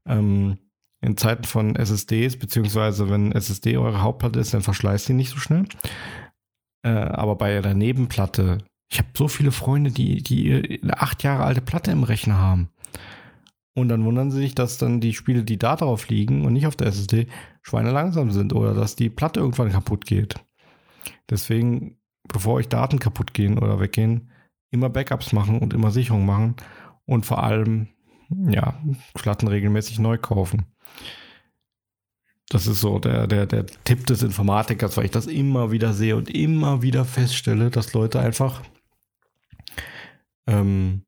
Ähm, 0.07 0.59
in 1.03 1.17
Zeiten 1.17 1.45
von 1.45 1.77
SSDs, 1.77 2.37
beziehungsweise 2.37 3.09
wenn 3.09 3.33
SSD 3.33 3.79
eure 3.79 4.03
Hauptplatte 4.03 4.39
ist, 4.39 4.53
dann 4.53 4.63
verschleißt 4.63 5.07
sie 5.07 5.15
nicht 5.15 5.31
so 5.31 5.39
schnell. 5.39 5.65
Äh, 6.83 6.91
aber 6.91 7.37
bei 7.37 7.61
der 7.61 7.75
Nebenplatte, 7.75 8.59
ich 8.91 8.99
habe 8.99 9.09
so 9.17 9.29
viele 9.29 9.53
Freunde, 9.53 9.91
die, 9.91 10.23
die 10.23 10.81
eine 10.83 11.01
acht 11.01 11.23
Jahre 11.23 11.45
alte 11.45 11.61
Platte 11.61 11.91
im 11.91 12.03
Rechner 12.03 12.37
haben. 12.37 12.71
Und 13.81 13.89
dann 13.89 14.05
wundern 14.05 14.31
sie 14.31 14.39
sich, 14.39 14.55
dass 14.55 14.79
dann 14.79 15.01
die 15.01 15.15
Spiele, 15.15 15.43
die 15.43 15.59
da 15.59 15.75
drauf 15.75 16.09
liegen 16.09 16.45
und 16.45 16.53
nicht 16.53 16.67
auf 16.67 16.77
der 16.77 16.89
SSD, 16.89 17.27
Schweine 17.63 17.91
langsam 17.91 18.31
sind 18.31 18.53
oder 18.53 18.75
dass 18.75 18.95
die 18.95 19.09
Platte 19.09 19.41
irgendwann 19.41 19.73
kaputt 19.73 20.05
geht. 20.05 20.35
Deswegen, 21.31 21.97
bevor 22.29 22.55
euch 22.55 22.69
Daten 22.69 22.99
kaputt 22.99 23.33
gehen 23.33 23.59
oder 23.59 23.81
weggehen, 23.81 24.31
immer 24.71 24.91
Backups 24.91 25.33
machen 25.33 25.59
und 25.59 25.73
immer 25.73 25.91
Sicherung 25.91 26.27
machen 26.27 26.57
und 27.07 27.25
vor 27.25 27.43
allem, 27.43 27.89
ja, 28.29 28.81
Platten 29.15 29.49
regelmäßig 29.49 29.99
neu 29.99 30.19
kaufen. 30.19 30.67
Das 32.51 32.67
ist 32.67 32.81
so 32.81 32.99
der, 32.99 33.27
der, 33.27 33.47
der 33.47 33.65
Tipp 33.67 34.07
des 34.07 34.23
Informatikers, 34.23 34.97
weil 34.97 35.07
ich 35.07 35.11
das 35.11 35.27
immer 35.27 35.71
wieder 35.71 35.93
sehe 35.93 36.17
und 36.17 36.29
immer 36.29 36.83
wieder 36.83 37.05
feststelle, 37.05 37.71
dass 37.71 37.95
Leute 37.95 38.21
einfach 38.21 38.63
ähm, 40.47 41.05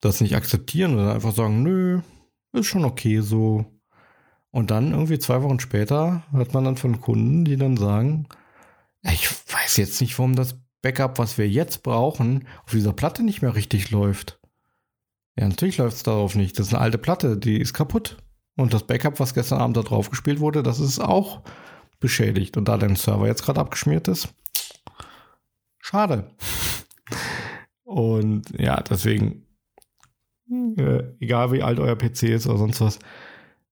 das 0.00 0.20
nicht 0.20 0.34
akzeptieren 0.34 0.94
oder 0.94 1.14
einfach 1.14 1.32
sagen, 1.32 1.62
nö, 1.62 2.00
ist 2.56 2.66
schon 2.66 2.84
okay 2.84 3.20
so. 3.20 3.64
Und 4.50 4.70
dann 4.70 4.92
irgendwie 4.92 5.18
zwei 5.18 5.42
Wochen 5.42 5.60
später 5.60 6.22
hört 6.30 6.54
man 6.54 6.64
dann 6.64 6.76
von 6.76 7.00
Kunden, 7.00 7.44
die 7.44 7.56
dann 7.56 7.76
sagen, 7.76 8.26
ich 9.02 9.28
weiß 9.30 9.76
jetzt 9.76 10.00
nicht, 10.00 10.18
warum 10.18 10.34
das 10.34 10.56
Backup, 10.82 11.18
was 11.18 11.38
wir 11.38 11.48
jetzt 11.48 11.82
brauchen, 11.82 12.46
auf 12.64 12.72
dieser 12.72 12.92
Platte 12.92 13.22
nicht 13.22 13.42
mehr 13.42 13.54
richtig 13.54 13.90
läuft. 13.90 14.40
Ja, 15.38 15.48
natürlich 15.48 15.78
läuft 15.78 15.96
es 15.96 16.02
darauf 16.02 16.34
nicht. 16.34 16.58
Das 16.58 16.68
ist 16.68 16.74
eine 16.74 16.82
alte 16.82 16.98
Platte, 16.98 17.36
die 17.36 17.60
ist 17.60 17.74
kaputt. 17.74 18.16
Und 18.56 18.72
das 18.72 18.86
Backup, 18.86 19.20
was 19.20 19.34
gestern 19.34 19.60
Abend 19.60 19.76
da 19.76 19.82
drauf 19.82 20.08
gespielt 20.08 20.40
wurde, 20.40 20.62
das 20.62 20.80
ist 20.80 20.98
auch 20.98 21.42
beschädigt. 22.00 22.56
Und 22.56 22.68
da 22.68 22.78
dein 22.78 22.96
Server 22.96 23.26
jetzt 23.26 23.44
gerade 23.44 23.60
abgeschmiert 23.60 24.08
ist, 24.08 24.28
schade. 25.78 26.30
Und 27.84 28.50
ja, 28.58 28.80
deswegen 28.82 29.45
äh, 30.50 31.02
egal 31.20 31.52
wie 31.52 31.62
alt 31.62 31.78
euer 31.78 31.96
PC 31.96 32.24
ist 32.24 32.46
oder 32.46 32.58
sonst 32.58 32.80
was, 32.80 32.98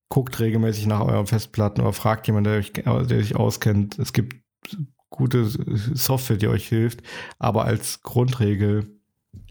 guckt 0.08 0.38
regelmäßig 0.40 0.86
nach 0.86 1.00
euren 1.00 1.26
Festplatten 1.26 1.80
oder 1.80 1.92
fragt 1.92 2.26
jemanden, 2.26 2.50
der, 2.50 2.58
euch, 2.58 2.72
der 2.72 3.20
sich 3.20 3.36
auskennt. 3.36 3.98
Es 3.98 4.12
gibt 4.12 4.36
gute 5.10 5.46
Software, 5.46 6.36
die 6.36 6.48
euch 6.48 6.68
hilft, 6.68 7.02
aber 7.38 7.64
als 7.64 8.02
Grundregel, 8.02 9.00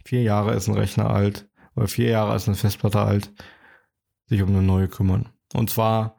vier 0.06 0.24
Jahre 0.24 0.53
ist 0.53 0.68
ein 0.68 0.75
Rechner 0.75 1.10
alt 1.10 1.50
oder 1.75 1.88
vier 1.88 2.10
Jahre 2.10 2.36
ist 2.36 2.48
eine 2.48 2.56
Festplatte 2.56 3.00
alt, 3.00 3.32
sich 4.27 4.42
um 4.42 4.50
eine 4.50 4.62
neue 4.62 4.88
kümmern. 4.88 5.30
Und 5.53 5.70
zwar 5.70 6.18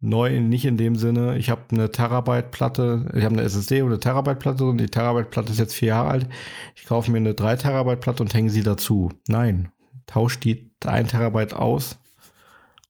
neu 0.00 0.40
nicht 0.40 0.66
in 0.66 0.76
dem 0.76 0.96
Sinne, 0.96 1.38
ich 1.38 1.50
habe 1.50 1.62
eine 1.70 1.90
Terabyte-Platte, 1.90 3.12
ich 3.14 3.24
habe 3.24 3.34
eine 3.34 3.42
SSD 3.42 3.82
oder 3.82 3.92
eine 3.92 4.00
Terabyte-Platte 4.00 4.64
und 4.64 4.78
die 4.78 4.86
Terabyte-Platte 4.86 5.52
ist 5.52 5.58
jetzt 5.58 5.74
vier 5.74 5.88
Jahre 5.88 6.10
alt. 6.10 6.28
Ich 6.74 6.84
kaufe 6.84 7.10
mir 7.10 7.18
eine 7.18 7.34
3 7.34 7.56
Terabyte-Platte 7.56 8.22
und 8.22 8.34
hänge 8.34 8.50
sie 8.50 8.62
dazu. 8.62 9.10
Nein, 9.28 9.72
tauscht 10.06 10.44
die 10.44 10.70
1 10.84 11.10
Terabyte 11.10 11.54
aus 11.54 11.98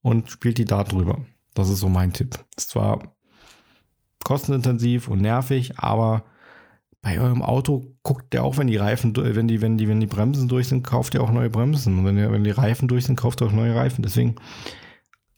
und 0.02 0.30
spielt 0.30 0.59
die 0.59 0.64
Daten 0.64 0.97
rüber. 0.97 1.25
Das 1.54 1.71
ist 1.71 1.80
so 1.80 1.88
mein 1.88 2.12
Tipp. 2.12 2.38
Ist 2.56 2.71
zwar 2.71 3.14
kostenintensiv 4.25 5.09
und 5.09 5.21
nervig, 5.21 5.78
aber 5.78 6.25
bei 7.00 7.21
eurem 7.21 7.42
Auto 7.42 7.94
guckt 8.02 8.33
der 8.33 8.44
auch, 8.44 8.56
wenn 8.56 8.66
die 8.66 8.76
Reifen, 8.76 9.14
wenn 9.14 9.47
die, 9.47 9.61
wenn 9.61 9.76
die, 9.76 9.88
wenn 9.88 10.00
die 10.00 10.06
Bremsen 10.06 10.49
durch 10.49 10.68
sind, 10.68 10.83
kauft 10.83 11.14
ihr 11.14 11.23
auch 11.23 11.30
neue 11.30 11.50
Bremsen. 11.50 11.99
Und 11.99 12.06
wenn, 12.06 12.16
ihr, 12.16 12.33
wenn 12.33 12.44
die 12.44 12.50
Reifen 12.50 12.88
durch 12.88 13.04
sind, 13.04 13.16
kauft 13.16 13.40
ihr 13.42 13.47
auch 13.47 13.52
neue 13.52 13.75
Reifen. 13.75 14.02
Deswegen, 14.02 14.37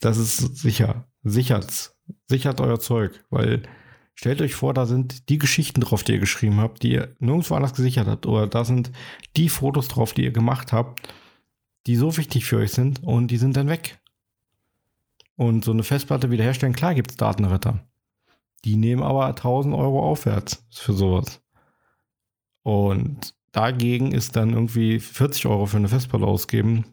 das 0.01 0.17
ist 0.17 0.57
sicher. 0.57 1.09
Sichert, 1.25 1.93
sichert 2.29 2.61
euer 2.61 2.79
Zeug, 2.79 3.25
weil 3.31 3.63
stellt 4.15 4.41
euch 4.41 4.55
vor, 4.55 4.75
da 4.75 4.87
sind 4.87 5.29
die 5.29 5.39
Geschichten 5.39 5.81
drauf, 5.81 6.05
die 6.05 6.13
ihr 6.13 6.21
geschrieben 6.21 6.61
habt, 6.61 6.85
die 6.85 6.93
ihr 6.93 7.17
nirgendwo 7.19 7.57
anders 7.57 7.75
gesichert 7.75 8.07
habt. 8.07 8.27
Oder 8.27 8.47
da 8.47 8.65
sind 8.65 8.93
die 9.37 9.49
Fotos 9.49 9.89
drauf, 9.89 10.13
die 10.13 10.23
ihr 10.23 10.33
gemacht 10.33 10.73
habt 10.73 11.13
die 11.87 11.97
so 11.97 12.17
wichtig 12.17 12.45
für 12.45 12.59
euch 12.59 12.73
sind 12.73 13.03
und 13.03 13.29
die 13.29 13.37
sind 13.37 13.57
dann 13.57 13.69
weg. 13.69 13.99
Und 15.37 15.65
so 15.65 15.73
eine 15.73 15.83
Festplatte 15.83 16.31
wiederherstellen, 16.31 16.75
klar 16.75 16.95
gibt 16.95 17.11
es 17.11 17.17
Datenretter. 17.17 17.87
Die 18.65 18.77
nehmen 18.77 19.03
aber 19.03 19.27
1000 19.27 19.75
Euro 19.75 20.01
aufwärts 20.01 20.65
für 20.71 20.93
sowas. 20.93 21.41
Und 22.63 23.35
dagegen 23.53 24.13
ist 24.13 24.35
dann 24.35 24.55
irgendwie 24.55 24.99
40 24.99 25.47
Euro 25.47 25.67
für 25.67 25.77
eine 25.77 25.89
Festplatte 25.89 26.27
ausgeben, 26.27 26.85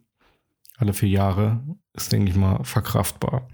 alle 0.78 0.94
vier 0.94 1.10
Jahre, 1.10 1.64
ist, 1.94 2.12
denke 2.12 2.30
ich 2.30 2.36
mal, 2.36 2.64
verkraftbar. 2.64 3.48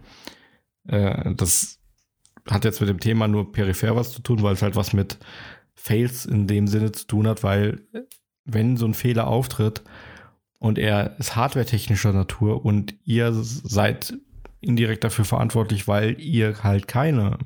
Äh, 0.88 1.36
das 1.36 1.80
hat 2.50 2.66
jetzt 2.66 2.80
mit 2.80 2.90
dem 2.90 3.00
Thema 3.00 3.28
nur 3.28 3.52
peripher 3.52 3.96
was 3.96 4.12
zu 4.12 4.22
tun, 4.22 4.42
weil 4.42 4.54
es 4.54 4.62
halt 4.62 4.76
was 4.76 4.94
mit 4.94 5.18
Fails 5.76 6.26
in 6.26 6.48
dem 6.48 6.68
Sinne 6.68 6.92
zu 6.92 7.06
tun 7.08 7.28
hat, 7.28 7.44
weil 7.44 7.82
wenn 8.46 8.78
so 8.78 8.86
ein 8.86 8.94
Fehler 8.94 9.28
auftritt 9.28 9.84
und 10.60 10.78
er 10.78 11.18
ist 11.20 11.36
hardwaretechnischer 11.36 12.14
Natur 12.14 12.64
und 12.66 12.94
ihr 13.06 13.32
seid 13.34 14.14
indirekt 14.62 15.04
dafür 15.04 15.26
verantwortlich, 15.26 15.88
weil 15.88 16.20
ihr 16.20 16.64
halt 16.64 16.88
keine 16.88 17.38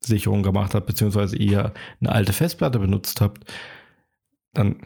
Sicherung 0.00 0.42
gemacht 0.42 0.74
habt, 0.74 0.86
beziehungsweise 0.86 1.36
ihr 1.36 1.72
eine 2.00 2.12
alte 2.12 2.32
Festplatte 2.32 2.78
benutzt 2.78 3.20
habt, 3.20 3.52
dann, 4.54 4.76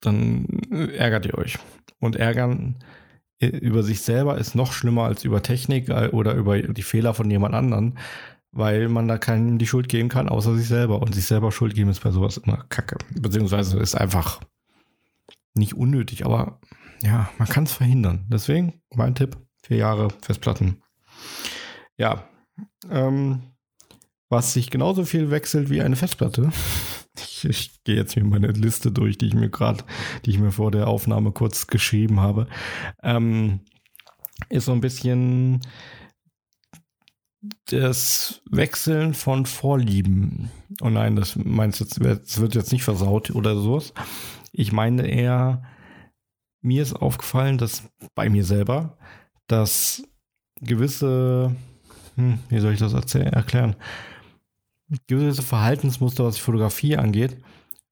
dann 0.00 0.46
ärgert 0.70 1.26
ihr 1.26 1.38
euch. 1.38 1.58
Und 2.00 2.16
ärgern 2.16 2.76
über 3.38 3.82
sich 3.82 4.02
selber 4.02 4.38
ist 4.38 4.54
noch 4.54 4.72
schlimmer 4.72 5.04
als 5.04 5.24
über 5.24 5.42
Technik 5.42 5.88
äh, 5.88 6.08
oder 6.12 6.34
über 6.34 6.60
die 6.60 6.82
Fehler 6.82 7.14
von 7.14 7.30
jemand 7.30 7.54
anderen, 7.54 7.98
weil 8.52 8.88
man 8.88 9.08
da 9.08 9.18
keinem 9.18 9.58
die 9.58 9.66
Schuld 9.66 9.88
geben 9.88 10.08
kann, 10.08 10.28
außer 10.28 10.54
sich 10.54 10.68
selber. 10.68 11.02
Und 11.02 11.14
sich 11.14 11.24
selber 11.24 11.50
Schuld 11.52 11.74
geben 11.74 11.90
ist 11.90 12.02
bei 12.02 12.10
sowas 12.10 12.36
immer 12.36 12.64
kacke. 12.68 12.98
Beziehungsweise 13.14 13.78
ist 13.78 13.94
einfach 13.94 14.40
nicht 15.54 15.74
unnötig, 15.74 16.24
aber 16.24 16.60
ja, 17.00 17.30
man 17.38 17.48
kann 17.48 17.64
es 17.64 17.72
verhindern. 17.72 18.26
Deswegen 18.28 18.82
mein 18.94 19.14
Tipp, 19.14 19.36
vier 19.62 19.78
Jahre 19.78 20.10
Festplatten. 20.22 20.82
Ja, 21.96 22.28
ähm, 22.90 23.54
was 24.28 24.52
sich 24.52 24.70
genauso 24.70 25.04
viel 25.04 25.30
wechselt 25.30 25.70
wie 25.70 25.82
eine 25.82 25.96
Festplatte. 25.96 26.50
Ich, 27.16 27.44
ich 27.44 27.84
gehe 27.84 27.94
jetzt 27.94 28.14
hier 28.14 28.24
meine 28.24 28.48
Liste 28.48 28.90
durch, 28.90 29.16
die 29.18 29.26
ich 29.28 29.34
mir 29.34 29.48
gerade, 29.48 29.84
die 30.24 30.30
ich 30.30 30.40
mir 30.40 30.50
vor 30.50 30.72
der 30.72 30.88
Aufnahme 30.88 31.30
kurz 31.30 31.68
geschrieben 31.68 32.18
habe. 32.18 32.48
Ähm, 33.04 33.60
ist 34.48 34.64
so 34.64 34.72
ein 34.72 34.80
bisschen 34.80 35.60
das 37.66 38.42
Wechseln 38.50 39.14
von 39.14 39.46
Vorlieben. 39.46 40.50
Oh 40.80 40.90
nein, 40.90 41.14
das 41.14 41.36
meinst 41.36 41.78
jetzt, 41.78 42.00
das 42.04 42.40
wird 42.40 42.56
jetzt 42.56 42.72
nicht 42.72 42.82
versaut 42.82 43.30
oder 43.30 43.54
sowas. 43.54 43.92
Ich 44.56 44.70
meine 44.70 45.06
eher, 45.08 45.62
mir 46.62 46.82
ist 46.82 46.94
aufgefallen, 46.94 47.58
dass 47.58 47.82
bei 48.14 48.30
mir 48.30 48.44
selber, 48.44 48.96
dass 49.48 50.04
gewisse, 50.60 51.54
hm, 52.14 52.38
wie 52.48 52.60
soll 52.60 52.72
ich 52.72 52.78
das 52.78 52.94
erklären? 53.14 53.76
gewisse 55.08 55.42
Verhaltensmuster, 55.42 56.24
was 56.24 56.38
Fotografie 56.38 56.96
angeht, 56.96 57.38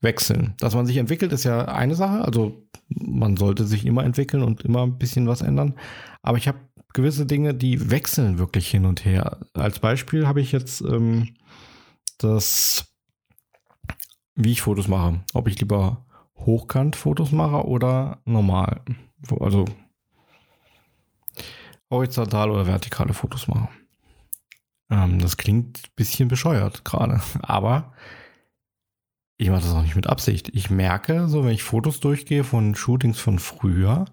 wechseln. 0.01 0.55
Dass 0.59 0.75
man 0.75 0.87
sich 0.87 0.99
entwickelt, 0.99 1.33
ist 1.33 1.45
ja 1.45 1.65
eine 1.65 1.97
Sache. 1.97 2.25
Also 2.25 2.69
man 2.89 3.37
sollte 3.37 3.67
sich 3.67 3.85
immer 3.85 4.05
entwickeln 4.05 4.45
und 4.45 4.63
immer 4.63 4.83
ein 4.83 4.99
bisschen 4.99 5.27
was 5.27 5.43
ändern. 5.43 5.75
Aber 6.23 6.39
ich 6.39 6.47
habe 6.47 6.59
gewisse 6.93 7.27
Dinge, 7.27 7.55
die 7.55 7.91
wechseln 7.91 8.39
wirklich 8.39 8.69
hin 8.69 8.85
und 8.85 9.05
her. 9.05 9.41
Als 9.55 9.81
Beispiel 9.81 10.29
habe 10.29 10.41
ich 10.41 10.53
jetzt 10.53 10.81
ähm, 10.83 11.35
das, 12.19 12.95
wie 14.37 14.53
ich 14.53 14.63
Fotos 14.63 14.87
mache. 14.87 15.21
Ob 15.35 15.49
ich 15.49 15.59
lieber 15.59 16.05
hochkant 16.39 16.97
Fotos 16.97 17.33
mache 17.33 17.67
oder 17.67 18.21
normal. 18.25 18.83
Also 19.41 19.65
horizontal 21.91 22.51
oder 22.51 22.67
vertikale 22.67 23.15
Fotos 23.15 23.49
mache. 23.49 23.69
Ähm, 24.91 25.19
das 25.19 25.37
klingt 25.37 25.79
ein 25.79 25.91
bisschen 25.95 26.29
bescheuert 26.29 26.85
gerade, 26.85 27.21
aber 27.43 27.93
ich 29.39 29.51
mache 29.51 29.63
das 29.63 29.73
auch 29.75 29.83
nicht 29.83 29.97
mit 29.97 30.07
Absicht. 30.07 30.51
Ich 30.55 30.71
merke, 30.71 31.29
so 31.29 31.45
wenn 31.45 31.53
ich 31.53 31.63
Fotos 31.63 32.01
durchgehe 32.01 32.45
von 32.45 32.75
Shootings 32.75 33.19
von 33.19 33.39
früher, 33.39 34.05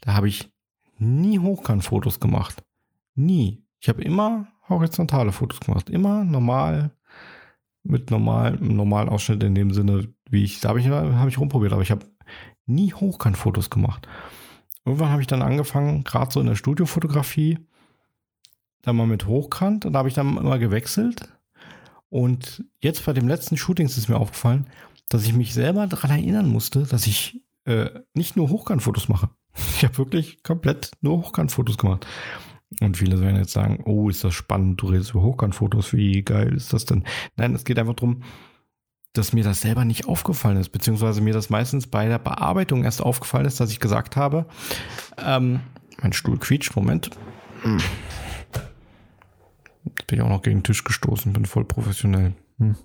da 0.00 0.14
habe 0.14 0.28
ich 0.28 0.50
nie 0.98 1.38
Hochkant-Fotos 1.38 2.20
gemacht. 2.20 2.62
Nie. 3.14 3.64
Ich 3.80 3.88
habe 3.88 4.02
immer 4.02 4.46
horizontale 4.68 5.32
Fotos 5.32 5.60
gemacht. 5.60 5.88
Immer 5.90 6.24
normal, 6.24 6.90
mit 7.84 8.10
normal, 8.10 8.56
normalen 8.60 9.08
Ausschnitt 9.08 9.42
in 9.42 9.54
dem 9.54 9.72
Sinne, 9.72 10.08
wie 10.28 10.42
ich, 10.42 10.60
da 10.60 10.70
habe 10.70 10.80
ich, 10.80 10.88
hab 10.88 11.28
ich 11.28 11.38
rumprobiert, 11.38 11.72
aber 11.72 11.82
ich 11.82 11.90
habe 11.90 12.06
nie 12.66 12.92
Hochkant-Fotos 12.92 13.70
gemacht. 13.70 14.08
Irgendwann 14.84 15.10
habe 15.10 15.20
ich 15.20 15.28
dann 15.28 15.42
angefangen, 15.42 16.04
gerade 16.04 16.32
so 16.32 16.40
in 16.40 16.46
der 16.46 16.56
Studiofotografie, 16.56 17.58
dann 18.82 18.96
mal 18.96 19.06
mit 19.06 19.26
Hochkant 19.26 19.86
und 19.86 19.92
da 19.92 20.00
habe 20.00 20.08
ich 20.08 20.14
dann 20.14 20.36
immer 20.36 20.58
gewechselt. 20.58 21.28
Und 22.10 22.64
jetzt 22.80 23.04
bei 23.04 23.12
dem 23.12 23.28
letzten 23.28 23.56
Shooting 23.56 23.86
ist 23.86 24.08
mir 24.08 24.18
aufgefallen, 24.18 24.66
dass 25.08 25.24
ich 25.24 25.32
mich 25.32 25.54
selber 25.54 25.86
daran 25.86 26.10
erinnern 26.10 26.48
musste, 26.48 26.84
dass 26.84 27.06
ich 27.06 27.42
äh, 27.64 27.90
nicht 28.14 28.36
nur 28.36 28.50
Hochkantfotos 28.50 29.08
mache. 29.08 29.30
Ich 29.76 29.84
habe 29.84 29.98
wirklich 29.98 30.42
komplett 30.42 30.90
nur 31.00 31.18
Hochkantfotos 31.18 31.78
gemacht. 31.78 32.06
Und 32.80 32.96
viele 32.96 33.20
werden 33.20 33.36
jetzt 33.36 33.52
sagen, 33.52 33.82
oh, 33.84 34.08
ist 34.08 34.24
das 34.24 34.34
spannend, 34.34 34.80
du 34.80 34.86
redest 34.88 35.12
über 35.12 35.22
Hochkantfotos, 35.22 35.92
wie 35.92 36.22
geil 36.22 36.54
ist 36.54 36.72
das 36.72 36.84
denn? 36.84 37.04
Nein, 37.36 37.54
es 37.54 37.64
geht 37.64 37.78
einfach 37.78 37.94
darum, 37.94 38.22
dass 39.12 39.32
mir 39.32 39.44
das 39.44 39.60
selber 39.60 39.84
nicht 39.84 40.06
aufgefallen 40.06 40.56
ist, 40.56 40.70
beziehungsweise 40.70 41.20
mir 41.20 41.32
das 41.32 41.50
meistens 41.50 41.86
bei 41.86 42.08
der 42.08 42.18
Bearbeitung 42.18 42.84
erst 42.84 43.00
aufgefallen 43.00 43.46
ist, 43.46 43.60
dass 43.60 43.70
ich 43.70 43.80
gesagt 43.80 44.16
habe, 44.16 44.46
ähm, 45.24 45.60
mein 46.02 46.12
Stuhl 46.12 46.38
quietscht, 46.38 46.74
Moment. 46.74 47.10
Hm. 47.62 47.78
Jetzt 49.84 50.06
bin 50.08 50.18
ich 50.18 50.24
auch 50.24 50.28
noch 50.28 50.42
gegen 50.42 50.58
den 50.58 50.64
Tisch 50.64 50.82
gestoßen, 50.82 51.32
bin 51.32 51.46
voll 51.46 51.64
professionell. 51.64 52.34
Hm. 52.58 52.76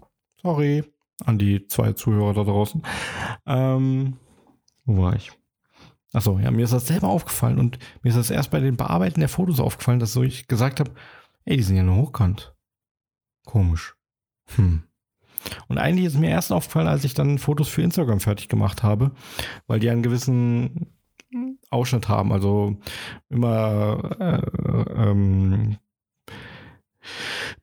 Sorry 0.41 0.83
an 1.25 1.37
die 1.37 1.67
zwei 1.67 1.93
Zuhörer 1.93 2.33
da 2.33 2.43
draußen. 2.43 2.81
Ähm, 3.45 4.17
wo 4.85 5.03
war 5.03 5.15
ich? 5.15 5.31
Achso, 6.13 6.39
ja, 6.39 6.49
mir 6.49 6.63
ist 6.63 6.73
das 6.73 6.87
selber 6.87 7.07
aufgefallen 7.07 7.59
und 7.59 7.77
mir 8.01 8.09
ist 8.09 8.17
das 8.17 8.31
erst 8.31 8.49
bei 8.51 8.59
den 8.59 8.77
Bearbeiten 8.77 9.19
der 9.19 9.29
Fotos 9.29 9.59
aufgefallen, 9.59 9.99
dass 9.99 10.13
so 10.13 10.23
ich 10.23 10.47
gesagt 10.47 10.79
habe, 10.79 10.91
ey, 11.45 11.57
die 11.57 11.63
sind 11.63 11.75
ja 11.75 11.83
nur 11.83 11.97
hochkant. 11.97 12.55
Komisch. 13.45 13.95
Hm. 14.55 14.83
Und 15.67 15.77
eigentlich 15.77 16.05
ist 16.05 16.19
mir 16.19 16.29
erst 16.29 16.51
aufgefallen, 16.51 16.87
als 16.87 17.03
ich 17.03 17.13
dann 17.13 17.37
Fotos 17.37 17.69
für 17.69 17.81
Instagram 17.81 18.19
fertig 18.19 18.49
gemacht 18.49 18.83
habe, 18.83 19.11
weil 19.67 19.79
die 19.79 19.89
einen 19.89 20.03
gewissen 20.03 20.93
Ausschnitt 21.69 22.09
haben. 22.09 22.31
Also 22.31 22.77
immer 23.29 24.17
äh, 24.19 24.41
ähm, 24.95 25.77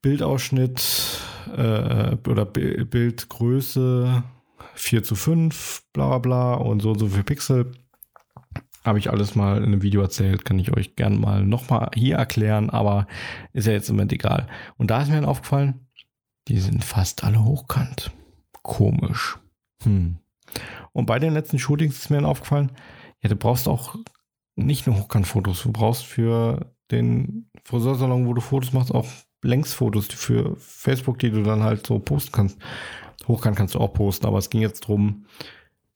Bildausschnitt 0.02 1.20
äh, 1.56 2.16
oder 2.28 2.44
Bildgröße 2.46 4.22
4 4.74 5.02
zu 5.02 5.14
5, 5.14 5.82
bla 5.92 6.06
bla 6.08 6.18
bla 6.18 6.54
und 6.54 6.80
so 6.80 6.90
und 6.90 6.98
so 6.98 7.08
viel 7.08 7.24
Pixel. 7.24 7.72
Habe 8.86 9.00
ich 9.00 9.10
alles 9.10 9.34
mal 9.34 9.58
in 9.58 9.64
einem 9.64 9.82
Video 9.82 10.00
erzählt, 10.00 10.44
kann 10.44 10.60
ich 10.60 10.74
euch 10.76 10.94
gerne 10.94 11.16
mal 11.16 11.44
nochmal 11.44 11.90
hier 11.94 12.16
erklären, 12.16 12.70
aber 12.70 13.08
ist 13.52 13.66
ja 13.66 13.72
jetzt 13.72 13.88
im 13.88 13.96
Moment 13.96 14.12
egal. 14.12 14.46
Und 14.76 14.92
da 14.92 15.02
ist 15.02 15.08
mir 15.08 15.16
dann 15.16 15.24
aufgefallen, 15.24 15.88
die 16.46 16.60
sind 16.60 16.84
fast 16.84 17.24
alle 17.24 17.44
hochkant. 17.44 18.12
Komisch. 18.62 19.38
Hm. 19.82 20.18
Und 20.92 21.06
bei 21.06 21.18
den 21.18 21.32
letzten 21.32 21.58
Shootings 21.58 21.98
ist 21.98 22.10
mir 22.10 22.18
dann 22.18 22.26
aufgefallen, 22.26 22.70
ja, 23.22 23.28
du 23.28 23.34
brauchst 23.34 23.66
auch 23.66 23.96
nicht 24.54 24.86
nur 24.86 24.96
Hochkantfotos, 24.96 25.64
du 25.64 25.72
brauchst 25.72 26.04
für 26.04 26.72
den 26.92 27.50
Friseursalon, 27.64 28.26
wo 28.26 28.34
du 28.34 28.40
Fotos 28.40 28.72
machst, 28.72 28.94
auch 28.94 29.08
Längsfotos 29.42 30.06
für 30.06 30.54
Facebook, 30.58 31.18
die 31.18 31.32
du 31.32 31.42
dann 31.42 31.64
halt 31.64 31.86
so 31.86 31.98
posten 31.98 32.30
kannst. 32.30 32.58
Hochkant 33.26 33.56
kannst 33.56 33.74
du 33.74 33.80
auch 33.80 33.92
posten, 33.92 34.26
aber 34.26 34.38
es 34.38 34.48
ging 34.48 34.60
jetzt 34.60 34.84
darum, 34.84 35.26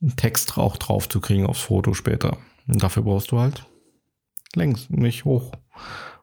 einen 0.02 0.16
Text 0.16 0.58
auch 0.58 0.76
drauf 0.76 1.08
zu 1.08 1.20
kriegen 1.20 1.46
aufs 1.46 1.60
Foto 1.60 1.94
später. 1.94 2.36
Und 2.70 2.82
dafür 2.82 3.02
brauchst 3.02 3.32
du 3.32 3.40
halt 3.40 3.66
längs, 4.54 4.90
nicht 4.90 5.24
hoch. 5.24 5.52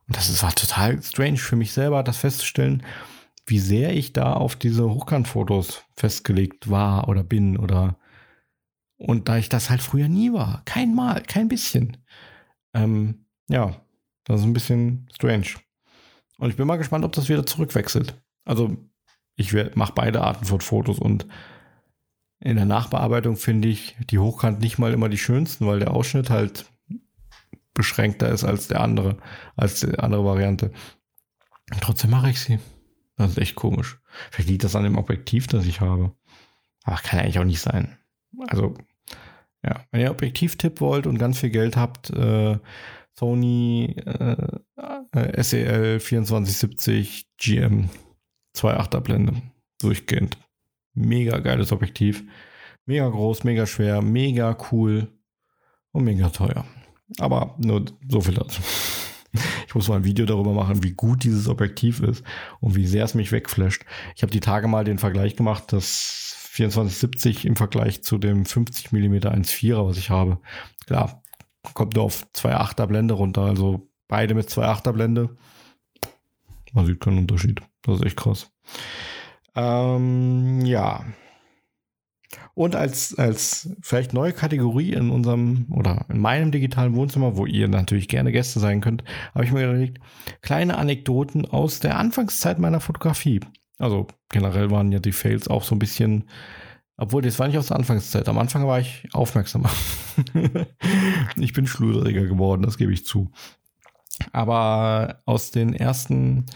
Und 0.08 0.16
das 0.16 0.30
ist, 0.30 0.44
war 0.44 0.54
total 0.54 1.02
strange 1.04 1.38
für 1.38 1.56
mich 1.56 1.74
selber, 1.74 2.04
das 2.04 2.18
festzustellen, 2.18 2.84
wie 3.46 3.60
sehr 3.60 3.94
ich 3.96 4.14
da 4.14 4.34
auf 4.34 4.56
diese 4.56 4.90
Hochkantfotos 4.90 5.84
festgelegt 5.96 6.70
war 6.70 7.08
oder 7.08 7.24
bin 7.24 7.58
oder 7.58 7.98
und 8.98 9.30
da 9.30 9.38
ich 9.38 9.48
das 9.48 9.70
halt 9.70 9.82
früher 9.82 10.08
nie 10.08 10.34
war, 10.34 10.64
kein 10.66 10.96
Mal, 10.96 11.22
kein 11.22 11.48
bisschen. 11.48 11.98
Ähm, 12.74 13.26
ja, 13.48 13.80
das 14.24 14.42
ist 14.42 14.48
ein 14.48 14.54
bisschen 14.54 15.08
strange. 15.14 15.48
Und 16.40 16.50
ich 16.50 16.56
bin 16.56 16.66
mal 16.66 16.78
gespannt, 16.78 17.06
ob 17.06 17.12
das 17.12 17.30
wieder 17.30 17.46
zurückwechselt. 17.46 18.20
Also 18.44 18.76
ich 19.36 19.54
mache 19.76 19.94
beide 19.94 20.22
Arten 20.22 20.46
von 20.46 20.62
Fotos 20.62 20.98
und 20.98 21.28
in 22.40 22.56
der 22.56 22.66
Nachbearbeitung 22.66 23.36
finde 23.36 23.68
ich 23.68 23.96
die 24.10 24.20
Hochkant 24.20 24.60
nicht 24.60 24.78
mal 24.78 24.94
immer 24.94 25.10
die 25.10 25.18
schönsten, 25.18 25.66
weil 25.66 25.80
der 25.80 25.92
Ausschnitt 25.92 26.30
halt 26.30 26.66
beschränkter 27.74 28.30
ist 28.30 28.44
als 28.44 28.68
der 28.68 28.82
andere, 28.82 29.18
als 29.56 29.80
die 29.80 29.98
andere 30.00 30.26
Variante. 30.26 30.72
Und 31.72 31.82
trotzdem 31.82 32.12
mache 32.12 32.30
ich 32.30 32.40
sie. 32.40 32.60
Das 33.16 33.32
ist 33.32 33.38
echt 33.38 33.56
komisch. 33.56 34.00
Vielleicht 34.32 34.50
liegt 34.50 34.64
das 34.64 34.76
an 34.76 34.84
dem 34.84 34.98
Objektiv, 34.98 35.48
das 35.48 35.66
ich 35.66 35.82
habe. 35.82 36.14
Aber 36.84 36.98
kann 36.98 37.20
eigentlich 37.20 37.40
auch 37.40 37.44
nicht 37.44 37.60
sein. 37.60 37.98
Also, 38.48 38.76
ja, 39.64 39.84
wenn 39.92 40.02
ihr 40.02 40.12
Objektivtipp 40.12 40.80
wollt 40.80 41.08
und 41.08 41.18
ganz 41.18 41.40
viel 41.40 41.50
Geld 41.50 41.76
habt, 41.76 42.12
äh, 42.12 42.58
Sony 43.18 43.96
äh, 44.06 44.60
äh 45.12 45.44
SEL 45.44 46.00
2470 46.00 47.28
GM 47.38 47.90
2.8er 48.56 49.00
Blende. 49.02 49.42
Durchgehend. 49.82 50.38
Mega 50.98 51.38
geiles 51.38 51.72
Objektiv. 51.72 52.24
Mega 52.88 53.08
groß, 53.08 53.44
mega 53.44 53.68
schwer, 53.68 54.02
mega 54.02 54.58
cool 54.72 55.08
und 55.92 56.04
mega 56.04 56.30
teuer. 56.30 56.66
Aber 57.20 57.56
nur 57.60 57.86
so 58.08 58.22
viel 58.22 58.34
dazu. 58.34 58.62
Ich 59.68 59.76
muss 59.76 59.90
mal 59.90 59.98
ein 59.98 60.06
Video 60.06 60.26
darüber 60.26 60.54
machen, 60.54 60.84
wie 60.84 60.94
gut 60.94 61.24
dieses 61.24 61.48
Objektiv 61.48 62.00
ist 62.00 62.24
und 62.60 62.76
wie 62.76 62.88
sehr 62.88 63.04
es 63.04 63.14
mich 63.14 63.32
wegflasht. 63.32 63.84
Ich 64.16 64.24
habe 64.24 64.32
die 64.32 64.40
Tage 64.40 64.68
mal 64.68 64.84
den 64.84 64.98
Vergleich 64.98 65.36
gemacht, 65.36 65.66
das 65.68 66.50
2470 66.56 67.46
im 67.46 67.56
Vergleich 67.56 68.02
zu 68.02 68.18
dem 68.18 68.46
50 68.46 68.94
mm 68.94 69.14
1.4er, 69.16 69.86
was 69.86 69.98
ich 69.98 70.10
habe. 70.10 70.40
Klar, 70.88 71.22
kommt 71.76 71.94
nur 71.96 72.06
auf 72.06 72.26
2.8er 72.34 72.88
Blende 72.88 73.14
runter, 73.14 73.42
also 73.42 73.88
beide 74.08 74.34
mit 74.34 74.50
2.8er 74.50 74.94
Blende. 74.94 75.36
Man 76.74 76.88
sieht 76.88 77.02
keinen 77.02 77.20
Unterschied. 77.20 77.62
Das 77.84 78.00
ist 78.00 78.06
echt 78.06 78.18
krass. 78.18 78.50
Ähm, 79.58 80.62
ja. 80.66 81.04
Und 82.54 82.76
als, 82.76 83.18
als 83.18 83.70
vielleicht 83.82 84.14
neue 84.14 84.34
Kategorie 84.34 84.94
in 84.94 85.10
unserem 85.10 85.68
oder 85.72 86.06
in 86.10 86.20
meinem 86.20 86.52
digitalen 86.52 86.96
Wohnzimmer, 86.96 87.38
wo 87.38 87.46
ihr 87.46 87.68
natürlich 87.68 88.08
gerne 88.08 88.32
Gäste 88.32 88.60
sein 88.60 88.82
könnt, 88.82 89.04
habe 89.34 89.46
ich 89.46 89.52
mir 89.52 89.64
überlegt, 89.64 90.00
kleine 90.42 90.78
Anekdoten 90.78 91.46
aus 91.46 91.80
der 91.80 91.98
Anfangszeit 91.98 92.60
meiner 92.60 92.80
Fotografie. 92.80 93.42
Also 93.80 94.08
generell 94.30 94.72
waren 94.72 94.92
ja 94.92 95.00
die 95.00 95.12
Fails 95.12 95.48
auch 95.48 95.64
so 95.64 95.76
ein 95.76 95.80
bisschen, 95.80 96.30
obwohl 96.98 97.22
das 97.22 97.38
war 97.40 97.48
nicht 97.48 97.58
aus 97.58 97.68
der 97.68 97.78
Anfangszeit. 97.78 98.28
Am 98.28 98.38
Anfang 98.38 98.66
war 98.68 98.80
ich 98.80 99.08
aufmerksamer. 99.14 99.70
ich 101.36 101.54
bin 101.54 101.68
schludriger 101.68 102.26
geworden, 102.26 102.64
das 102.64 102.78
gebe 102.78 102.94
ich 102.94 103.06
zu. 103.06 103.32
Aber 104.32 105.22
aus 105.26 105.52
den 105.52 105.74
ersten, 105.74 106.48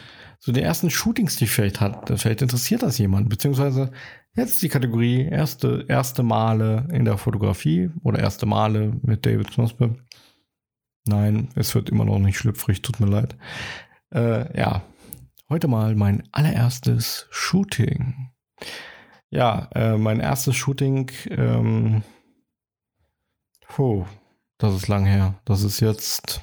so 0.43 0.51
den 0.51 0.63
ersten 0.63 0.89
Shootings, 0.89 1.37
die 1.37 1.45
ich 1.45 1.51
vielleicht 1.51 1.79
hatte, 1.79 2.17
vielleicht 2.17 2.41
interessiert 2.41 2.81
das 2.81 2.97
jemand, 2.97 3.29
beziehungsweise 3.29 3.91
Jetzt 4.33 4.61
die 4.61 4.69
Kategorie 4.69 5.25
erste, 5.25 5.85
erste 5.89 6.23
Male 6.23 6.87
in 6.93 7.03
der 7.03 7.17
Fotografie 7.17 7.91
oder 8.01 8.19
erste 8.19 8.45
Male 8.45 8.97
mit 9.01 9.25
David 9.25 9.51
Knospe. 9.51 9.97
Nein, 11.05 11.49
es 11.55 11.75
wird 11.75 11.89
immer 11.89 12.05
noch 12.05 12.17
nicht 12.17 12.37
schlüpfrig, 12.37 12.81
tut 12.81 13.01
mir 13.01 13.07
leid. 13.07 13.35
Äh, 14.13 14.57
ja, 14.57 14.83
heute 15.49 15.67
mal 15.67 15.95
mein 15.95 16.29
allererstes 16.31 17.27
Shooting. 17.29 18.31
Ja, 19.29 19.67
äh, 19.75 19.97
mein 19.97 20.21
erstes 20.21 20.55
Shooting, 20.55 21.11
ähm, 21.29 22.03
puh, 23.67 24.05
das 24.59 24.75
ist 24.75 24.87
lang 24.87 25.05
her. 25.05 25.41
Das 25.43 25.63
ist 25.63 25.81
jetzt 25.81 26.41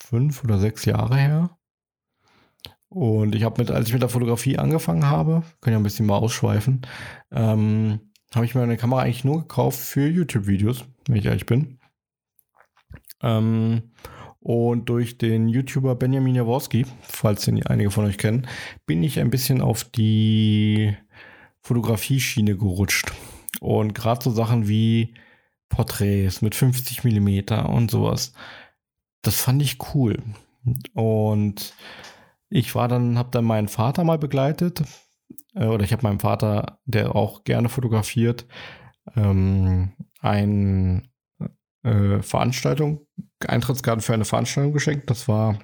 fünf 0.00 0.42
oder 0.42 0.58
sechs 0.58 0.84
Jahre 0.86 1.16
her. 1.16 1.57
Und 2.88 3.34
ich 3.34 3.44
habe 3.44 3.60
mit, 3.60 3.70
als 3.70 3.88
ich 3.88 3.92
mit 3.92 4.02
der 4.02 4.08
Fotografie 4.08 4.58
angefangen 4.58 5.06
habe, 5.06 5.42
können 5.60 5.74
ja 5.74 5.80
ein 5.80 5.84
bisschen 5.84 6.06
mal 6.06 6.16
ausschweifen, 6.16 6.82
ähm, 7.30 8.00
habe 8.34 8.46
ich 8.46 8.54
mir 8.54 8.62
eine 8.62 8.76
Kamera 8.76 9.02
eigentlich 9.02 9.24
nur 9.24 9.40
gekauft 9.40 9.78
für 9.78 10.06
YouTube-Videos, 10.08 10.84
wenn 11.06 11.16
ich 11.16 11.26
ehrlich 11.26 11.46
bin. 11.46 11.78
Ähm, 13.22 13.90
und 14.40 14.88
durch 14.88 15.18
den 15.18 15.48
YouTuber 15.48 15.94
Benjamin 15.94 16.34
Jaworski, 16.34 16.86
falls 17.02 17.44
den 17.44 17.66
einige 17.66 17.90
von 17.90 18.04
euch 18.04 18.18
kennen, 18.18 18.46
bin 18.86 19.02
ich 19.02 19.18
ein 19.18 19.30
bisschen 19.30 19.60
auf 19.60 19.84
die 19.84 20.96
Fotografie-Schiene 21.60 22.56
gerutscht. 22.56 23.12
Und 23.60 23.94
gerade 23.94 24.22
so 24.22 24.30
Sachen 24.30 24.68
wie 24.68 25.14
Porträts 25.68 26.40
mit 26.40 26.54
50 26.54 27.04
Millimeter 27.04 27.68
und 27.68 27.90
sowas, 27.90 28.32
das 29.22 29.40
fand 29.40 29.60
ich 29.62 29.78
cool. 29.94 30.22
Und 30.94 31.74
ich 32.50 32.74
war 32.74 32.88
dann, 32.88 33.18
habe 33.18 33.30
dann 33.30 33.44
meinen 33.44 33.68
Vater 33.68 34.04
mal 34.04 34.18
begleitet, 34.18 34.82
äh, 35.54 35.66
oder 35.66 35.84
ich 35.84 35.92
habe 35.92 36.02
meinem 36.02 36.20
Vater, 36.20 36.78
der 36.84 37.14
auch 37.14 37.44
gerne 37.44 37.68
fotografiert, 37.68 38.46
ähm, 39.16 39.92
eine 40.20 41.02
äh, 41.82 42.22
Veranstaltung, 42.22 43.06
Eintrittskarten 43.46 44.02
für 44.02 44.14
eine 44.14 44.24
Veranstaltung 44.24 44.72
geschenkt. 44.72 45.10
Das 45.10 45.28
war 45.28 45.58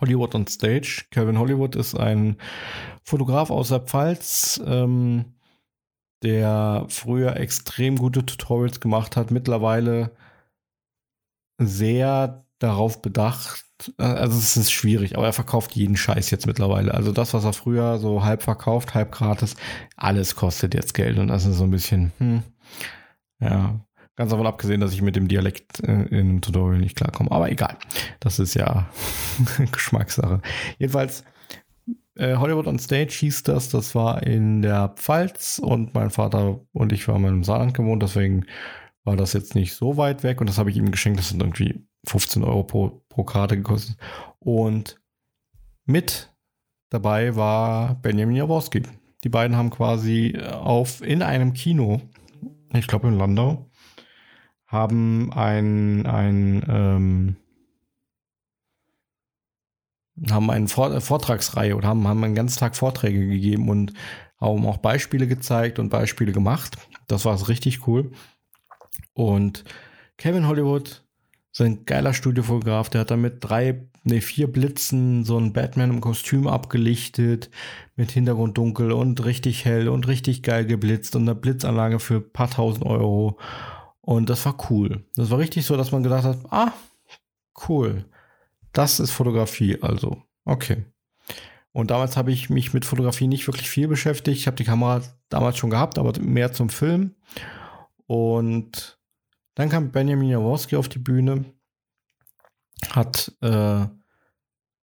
Hollywood 0.00 0.34
on 0.34 0.46
Stage. 0.46 1.04
Kevin 1.10 1.38
Hollywood 1.38 1.76
ist 1.76 1.94
ein 1.94 2.36
Fotograf 3.04 3.50
aus 3.50 3.68
der 3.68 3.80
Pfalz, 3.80 4.62
ähm, 4.66 5.34
der 6.22 6.86
früher 6.88 7.36
extrem 7.36 7.96
gute 7.96 8.24
Tutorials 8.24 8.80
gemacht 8.80 9.16
hat, 9.16 9.30
mittlerweile 9.30 10.14
sehr 11.58 12.46
darauf 12.58 13.02
bedacht, 13.02 13.64
also 13.96 14.38
es 14.38 14.56
ist 14.56 14.72
schwierig, 14.72 15.16
aber 15.16 15.26
er 15.26 15.32
verkauft 15.32 15.72
jeden 15.72 15.96
Scheiß 15.96 16.30
jetzt 16.30 16.46
mittlerweile. 16.46 16.94
Also 16.94 17.12
das, 17.12 17.34
was 17.34 17.44
er 17.44 17.52
früher 17.52 17.98
so 17.98 18.24
halb 18.24 18.42
verkauft, 18.42 18.94
halb 18.94 19.12
gratis, 19.12 19.56
alles 19.96 20.36
kostet 20.36 20.74
jetzt 20.74 20.94
Geld 20.94 21.18
und 21.18 21.28
das 21.28 21.46
ist 21.46 21.56
so 21.56 21.64
ein 21.64 21.70
bisschen, 21.70 22.12
hm, 22.18 22.42
ja, 23.40 23.80
ganz 24.16 24.30
davon 24.30 24.46
abgesehen, 24.46 24.80
dass 24.80 24.92
ich 24.92 25.02
mit 25.02 25.16
dem 25.16 25.28
Dialekt 25.28 25.80
äh, 25.80 26.02
in 26.04 26.18
einem 26.18 26.40
Tutorial 26.40 26.80
nicht 26.80 26.96
klarkomme. 26.96 27.30
Aber 27.30 27.50
egal, 27.50 27.76
das 28.20 28.38
ist 28.38 28.54
ja 28.54 28.88
Geschmackssache. 29.72 30.40
Jedenfalls, 30.78 31.24
äh, 32.16 32.36
Hollywood 32.36 32.66
on 32.66 32.78
Stage 32.78 33.12
hieß 33.12 33.42
das, 33.44 33.68
das 33.70 33.94
war 33.94 34.22
in 34.22 34.62
der 34.62 34.90
Pfalz 34.96 35.58
und 35.58 35.94
mein 35.94 36.10
Vater 36.10 36.60
und 36.72 36.92
ich 36.92 37.08
waren 37.08 37.24
im 37.24 37.44
Saarland 37.44 37.74
gewohnt, 37.74 38.02
deswegen 38.02 38.46
war 39.04 39.16
das 39.16 39.32
jetzt 39.32 39.54
nicht 39.54 39.74
so 39.74 39.96
weit 39.96 40.22
weg 40.22 40.40
und 40.40 40.48
das 40.48 40.58
habe 40.58 40.70
ich 40.70 40.76
ihm 40.76 40.90
geschenkt. 40.90 41.18
Das 41.18 41.30
sind 41.30 41.42
irgendwie 41.42 41.86
15 42.04 42.42
Euro 42.44 42.64
pro, 42.64 43.02
pro 43.08 43.24
Karte 43.24 43.56
gekostet. 43.56 43.96
Und 44.38 45.00
mit 45.84 46.32
dabei 46.90 47.36
war 47.36 47.94
Benjamin 47.96 48.36
Jaworski. 48.36 48.82
Die 49.24 49.28
beiden 49.28 49.56
haben 49.56 49.70
quasi 49.70 50.38
auf 50.40 51.00
in 51.02 51.22
einem 51.22 51.52
Kino, 51.52 52.00
ich 52.74 52.86
glaube 52.86 53.08
in 53.08 53.18
Landau, 53.18 53.70
haben 54.66 55.32
ein, 55.32 56.06
ein 56.06 56.64
ähm, 56.68 57.36
haben 60.30 60.50
eine 60.50 60.68
Vortragsreihe 60.68 61.76
oder 61.76 61.88
haben, 61.88 62.06
haben 62.06 62.22
einen 62.22 62.34
ganzen 62.34 62.58
Tag 62.58 62.76
Vorträge 62.76 63.26
gegeben 63.26 63.68
und 63.68 63.92
haben 64.40 64.66
auch 64.66 64.78
Beispiele 64.78 65.26
gezeigt 65.26 65.78
und 65.78 65.88
Beispiele 65.88 66.32
gemacht. 66.32 66.76
Das 67.06 67.24
war 67.24 67.48
richtig 67.48 67.86
cool. 67.86 68.12
Und 69.14 69.64
Kevin 70.16 70.46
Hollywood 70.46 71.01
so 71.52 71.64
ein 71.64 71.84
geiler 71.84 72.14
Studiofotograf, 72.14 72.88
der 72.88 73.02
hat 73.02 73.10
da 73.10 73.16
mit 73.16 73.36
drei, 73.40 73.86
nee, 74.04 74.22
vier 74.22 74.50
Blitzen 74.50 75.24
so 75.24 75.38
ein 75.38 75.52
Batman 75.52 75.90
im 75.90 76.00
Kostüm 76.00 76.46
abgelichtet, 76.46 77.50
mit 77.94 78.10
Hintergrund 78.10 78.56
dunkel 78.56 78.90
und 78.90 79.22
richtig 79.24 79.66
hell 79.66 79.88
und 79.88 80.08
richtig 80.08 80.42
geil 80.42 80.64
geblitzt 80.64 81.14
und 81.14 81.22
eine 81.22 81.34
Blitzanlage 81.34 82.00
für 82.00 82.16
ein 82.16 82.32
paar 82.32 82.50
tausend 82.50 82.86
Euro. 82.86 83.38
Und 84.00 84.30
das 84.30 84.44
war 84.46 84.56
cool. 84.70 85.04
Das 85.14 85.30
war 85.30 85.38
richtig 85.38 85.66
so, 85.66 85.76
dass 85.76 85.92
man 85.92 86.02
gedacht 86.02 86.24
hat, 86.24 86.38
ah, 86.50 86.72
cool. 87.68 88.06
Das 88.72 88.98
ist 88.98 89.10
Fotografie, 89.10 89.78
also. 89.82 90.22
Okay. 90.46 90.84
Und 91.72 91.90
damals 91.90 92.16
habe 92.16 92.32
ich 92.32 92.48
mich 92.48 92.72
mit 92.72 92.86
Fotografie 92.86 93.26
nicht 93.26 93.46
wirklich 93.46 93.68
viel 93.68 93.88
beschäftigt. 93.88 94.38
Ich 94.38 94.46
habe 94.46 94.56
die 94.56 94.64
Kamera 94.64 95.02
damals 95.28 95.58
schon 95.58 95.70
gehabt, 95.70 95.98
aber 95.98 96.18
mehr 96.18 96.52
zum 96.52 96.70
Film. 96.70 97.14
Und 98.06 98.98
dann 99.54 99.68
kam 99.68 99.92
Benjamin 99.92 100.28
Jaworski 100.28 100.76
auf 100.76 100.88
die 100.88 100.98
Bühne, 100.98 101.44
hat, 102.90 103.32
äh, 103.40 103.86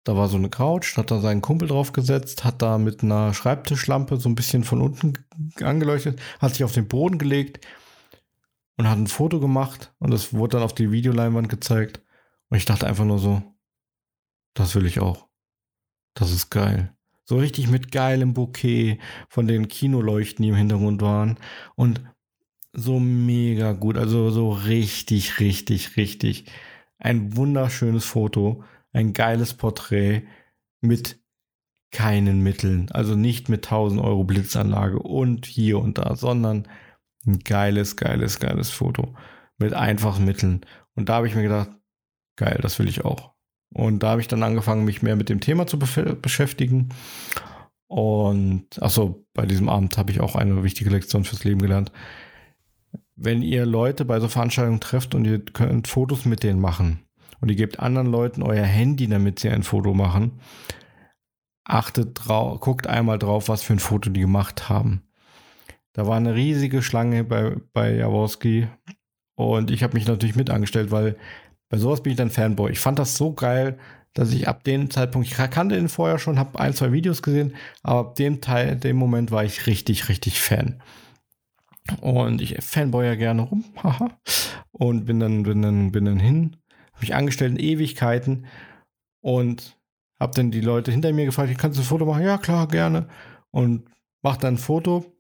da 0.05 0.17
war 0.17 0.29
so 0.29 0.37
eine 0.37 0.51
Couch, 0.51 0.97
hat 0.97 1.11
da 1.11 1.21
seinen 1.21 1.41
Kumpel 1.43 1.69
draufgesetzt, 1.69 2.45
hat 2.45 2.63
da 2.63 2.79
mit 2.79 3.03
einer 3.03 3.35
Schreibtischlampe 3.35 4.17
so 4.17 4.29
ein 4.29 4.35
bisschen 4.35 4.65
von 4.65 4.81
unten 4.81 5.15
angeleuchtet, 5.61 6.21
hat 6.39 6.53
sich 6.53 6.65
auf 6.65 6.73
den 6.73 6.89
Boden 6.89 7.19
gelegt 7.19 7.67
und 8.77 8.89
hat 8.89 8.99
ein 8.99 9.07
Foto 9.07 9.41
gemacht 9.41 9.95
und 9.99 10.11
das 10.11 10.33
wurde 10.33 10.57
dann 10.57 10.65
auf 10.65 10.75
die 10.75 10.91
Videoleinwand 10.91 11.49
gezeigt. 11.49 12.03
Und 12.49 12.59
ich 12.59 12.65
dachte 12.65 12.87
einfach 12.87 13.05
nur 13.05 13.19
so, 13.19 13.43
das 14.55 14.75
will 14.75 14.87
ich 14.87 15.01
auch. 15.01 15.27
Das 16.15 16.31
ist 16.31 16.51
geil. 16.51 16.93
So 17.25 17.39
richtig 17.39 17.69
mit 17.69 17.91
geilem 17.91 18.35
Bouquet 18.35 19.01
von 19.29 19.49
den 19.49 19.67
Kinoleuchten, 19.67 20.43
die 20.43 20.51
im 20.51 20.55
Hintergrund 20.55 21.03
waren. 21.03 21.39
Und 21.75 22.03
so 22.77 23.01
mega 23.01 23.73
gut. 23.73 23.97
Also 23.97 24.31
so 24.31 24.51
richtig, 24.51 25.41
richtig, 25.41 25.97
richtig. 25.97 26.47
Ein 26.99 27.37
wunderschönes 27.37 28.05
Foto, 28.05 28.65
ein 28.93 29.13
geiles 29.13 29.55
Porträt 29.55 30.23
mit 30.81 31.21
keinen 31.91 32.43
Mitteln. 32.43 32.91
Also 32.91 33.17
nicht 33.17 33.49
mit 33.49 33.67
1000 33.67 34.01
Euro 34.01 34.25
Blitzanlage 34.25 34.99
und 34.99 35.47
hier 35.47 35.79
und 35.79 35.99
da, 35.99 36.17
sondern 36.17 36.69
ein 37.27 37.39
geiles, 37.41 37.97
geiles, 37.97 38.39
geiles 38.39 38.71
Foto 38.71 39.15
mit 39.59 39.73
einfachen 39.73 40.25
Mitteln. 40.25 40.61
Und 40.95 41.09
da 41.09 41.15
habe 41.15 41.27
ich 41.27 41.35
mir 41.35 41.43
gedacht, 41.43 41.71
geil, 42.37 42.59
das 42.61 42.79
will 42.79 42.89
ich 42.89 43.05
auch. 43.05 43.35
Und 43.75 44.03
da 44.03 44.11
habe 44.11 44.21
ich 44.21 44.29
dann 44.29 44.43
angefangen, 44.43 44.85
mich 44.85 45.03
mehr 45.03 45.17
mit 45.17 45.29
dem 45.29 45.41
Thema 45.41 45.67
zu 45.67 45.79
beschäftigen. 45.79 46.91
Und 47.89 48.83
achso, 48.83 49.27
bei 49.33 49.47
diesem 49.47 49.69
Abend 49.69 49.97
habe 49.97 50.13
ich 50.13 50.21
auch 50.21 50.37
eine 50.37 50.63
wichtige 50.63 50.91
Lektion 50.91 51.25
fürs 51.25 51.45
Leben 51.45 51.61
gelernt 51.63 51.93
wenn 53.17 53.43
ihr 53.43 53.65
Leute 53.67 54.05
bei 54.05 54.21
so 54.21 54.29
Veranstaltungen 54.29 54.81
trefft 54.81 55.15
und 55.15 55.25
ihr 55.25 55.41
könnt 55.41 55.89
Fotos 55.89 56.27
mit 56.27 56.43
denen 56.43 56.61
machen 56.61 57.01
und 57.41 57.49
ihr 57.49 57.57
gebt 57.57 57.81
anderen 57.81 58.07
Leuten 58.07 58.43
euer 58.43 58.65
Handy, 58.65 59.09
damit 59.09 59.39
sie 59.41 59.49
ein 59.49 59.63
Foto 59.63 59.95
machen, 59.95 60.41
achtet 61.65 62.27
drauf, 62.27 62.61
guckt 62.61 62.87
einmal 62.87 63.19
drauf, 63.19 63.49
was 63.49 63.63
für 63.63 63.73
ein 63.73 63.79
Foto 63.79 64.11
die 64.11 64.21
gemacht 64.21 64.69
haben. 64.69 65.03
Da 65.95 66.07
war 66.07 66.19
eine 66.19 66.35
riesige 66.35 66.83
Schlange 66.83 67.25
bei, 67.25 67.57
bei 67.73 67.95
Jaworski 67.95 68.69
und 69.35 69.71
ich 69.71 69.83
habe 69.83 69.95
mich 69.95 70.07
natürlich 70.07 70.37
mit 70.37 70.51
angestellt, 70.51 70.91
weil 70.91 71.17
bei 71.71 71.79
sowas 71.79 72.03
bin 72.03 72.13
ich 72.13 72.19
dann 72.19 72.31
Fanboy. 72.31 72.71
Ich 72.71 72.79
fand 72.79 72.99
das 72.99 73.17
so 73.17 73.33
geil, 73.33 73.79
dass 74.13 74.33
ich 74.33 74.47
ab 74.47 74.63
dem 74.65 74.91
Zeitpunkt, 74.91 75.27
ich 75.27 75.35
kannte 75.35 75.77
ihn 75.77 75.89
vorher 75.89 76.19
schon, 76.19 76.39
habe 76.39 76.61
ein, 76.61 76.75
zwei 76.75 76.93
Videos 76.93 77.23
gesehen, 77.23 77.55
aber 77.83 78.01
ab 78.01 78.15
dem 78.17 78.41
Teil, 78.41 78.77
dem 78.77 78.97
Moment 78.97 79.31
war 79.31 79.45
ich 79.45 79.67
richtig, 79.67 80.09
richtig 80.09 80.41
Fan. 80.41 80.83
Und 82.01 82.41
ich 82.41 82.57
fanboy 82.63 83.07
ja 83.07 83.15
gerne 83.15 83.43
rum, 83.43 83.65
haha. 83.83 84.11
Und 84.73 85.07
bin 85.07 85.21
dann, 85.21 85.43
bin 85.45 85.63
dann, 85.63 85.93
bin 85.93 86.05
dann 86.05 86.19
hin, 86.19 86.57
habe 86.93 87.01
mich 87.01 87.15
angestellt 87.15 87.53
in 87.53 87.65
Ewigkeiten 87.65 88.47
und 89.21 89.77
habe 90.21 90.35
dann 90.35 90.51
die 90.51 90.61
Leute 90.61 90.91
hinter 90.91 91.13
mir 91.13 91.27
gefragt, 91.27 91.57
kannst 91.59 91.79
du 91.79 91.83
ein 91.83 91.87
Foto 91.87 92.07
machen? 92.07 92.25
Ja, 92.25 92.39
klar, 92.39 92.69
gerne. 92.69 93.09
Und 93.51 93.89
mach 94.23 94.37
dann 94.37 94.55
ein 94.55 94.59
Foto 94.59 95.17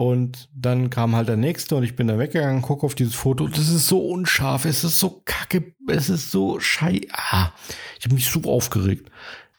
und 0.00 0.48
dann 0.54 0.88
kam 0.88 1.14
halt 1.14 1.28
der 1.28 1.36
nächste 1.36 1.76
und 1.76 1.82
ich 1.82 1.96
bin 1.96 2.06
da 2.06 2.18
weggegangen, 2.18 2.62
gucke 2.62 2.86
auf 2.86 2.94
dieses 2.94 3.14
Foto. 3.14 3.48
Das 3.48 3.68
ist 3.68 3.86
so 3.86 3.98
unscharf, 3.98 4.64
es 4.64 4.82
ist 4.84 4.98
so 4.98 5.22
kacke, 5.24 5.74
es 5.88 6.08
ist 6.08 6.30
so 6.30 6.58
schei. 6.58 7.02
Ah, 7.12 7.50
ich 7.98 8.06
habe 8.06 8.14
mich 8.14 8.26
so 8.26 8.40
aufgeregt. 8.44 9.10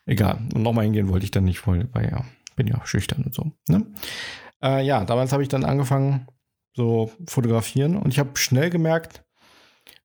Egal. 0.08 0.42
Und 0.56 0.64
nochmal 0.64 0.86
hingehen 0.86 1.10
wollte 1.10 1.26
ich 1.26 1.32
dann 1.32 1.44
nicht, 1.44 1.68
weil, 1.68 1.88
weil 1.94 2.10
ja, 2.10 2.26
bin 2.56 2.66
ja 2.66 2.84
schüchtern 2.86 3.24
und 3.24 3.36
so. 3.36 3.52
Ne? 3.68 3.86
Äh, 4.64 4.86
ja, 4.86 5.04
damals 5.06 5.32
habe 5.34 5.44
ich 5.44 5.50
dann 5.50 5.66
angefangen, 5.66 6.28
so 6.74 7.12
fotografieren 7.28 7.98
und 7.98 8.12
ich 8.12 8.20
habe 8.20 8.38
schnell 8.38 8.70
gemerkt, 8.70 9.24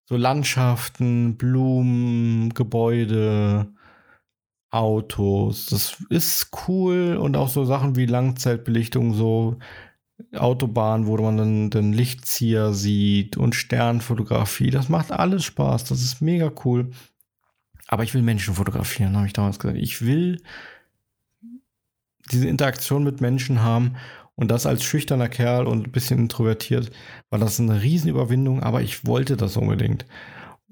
so 0.04 0.16
Landschaften, 0.16 1.36
Blumen, 1.36 2.54
Gebäude, 2.54 3.72
Autos, 4.70 5.66
das 5.66 6.04
ist 6.10 6.50
cool 6.68 7.16
und 7.16 7.36
auch 7.36 7.48
so 7.48 7.64
Sachen 7.64 7.96
wie 7.96 8.06
Langzeitbelichtung, 8.06 9.14
so 9.14 9.58
Autobahn, 10.34 11.06
wo 11.06 11.16
man 11.18 11.36
dann 11.36 11.70
den 11.70 11.92
Lichtzieher 11.92 12.72
sieht 12.72 13.36
und 13.36 13.54
Sternfotografie. 13.54 14.70
Das 14.70 14.88
macht 14.88 15.12
alles 15.12 15.44
Spaß. 15.44 15.84
Das 15.84 16.00
ist 16.02 16.20
mega 16.22 16.50
cool. 16.64 16.90
Aber 17.86 18.02
ich 18.02 18.14
will 18.14 18.22
Menschen 18.22 18.54
fotografieren, 18.54 19.16
habe 19.16 19.26
ich 19.26 19.32
damals 19.32 19.58
gesagt. 19.58 19.78
Ich 19.78 20.04
will 20.04 20.42
diese 22.32 22.48
Interaktion 22.48 23.04
mit 23.04 23.20
Menschen 23.20 23.62
haben 23.62 23.96
und 24.36 24.50
das 24.50 24.66
als 24.66 24.84
schüchterner 24.84 25.28
Kerl 25.28 25.66
und 25.66 25.88
ein 25.88 25.92
bisschen 25.92 26.18
introvertiert 26.18 26.90
war 27.30 27.38
das 27.38 27.58
eine 27.58 27.82
Riesenüberwindung, 27.82 28.62
aber 28.62 28.82
ich 28.82 29.06
wollte 29.06 29.36
das 29.36 29.56
unbedingt. 29.56 30.06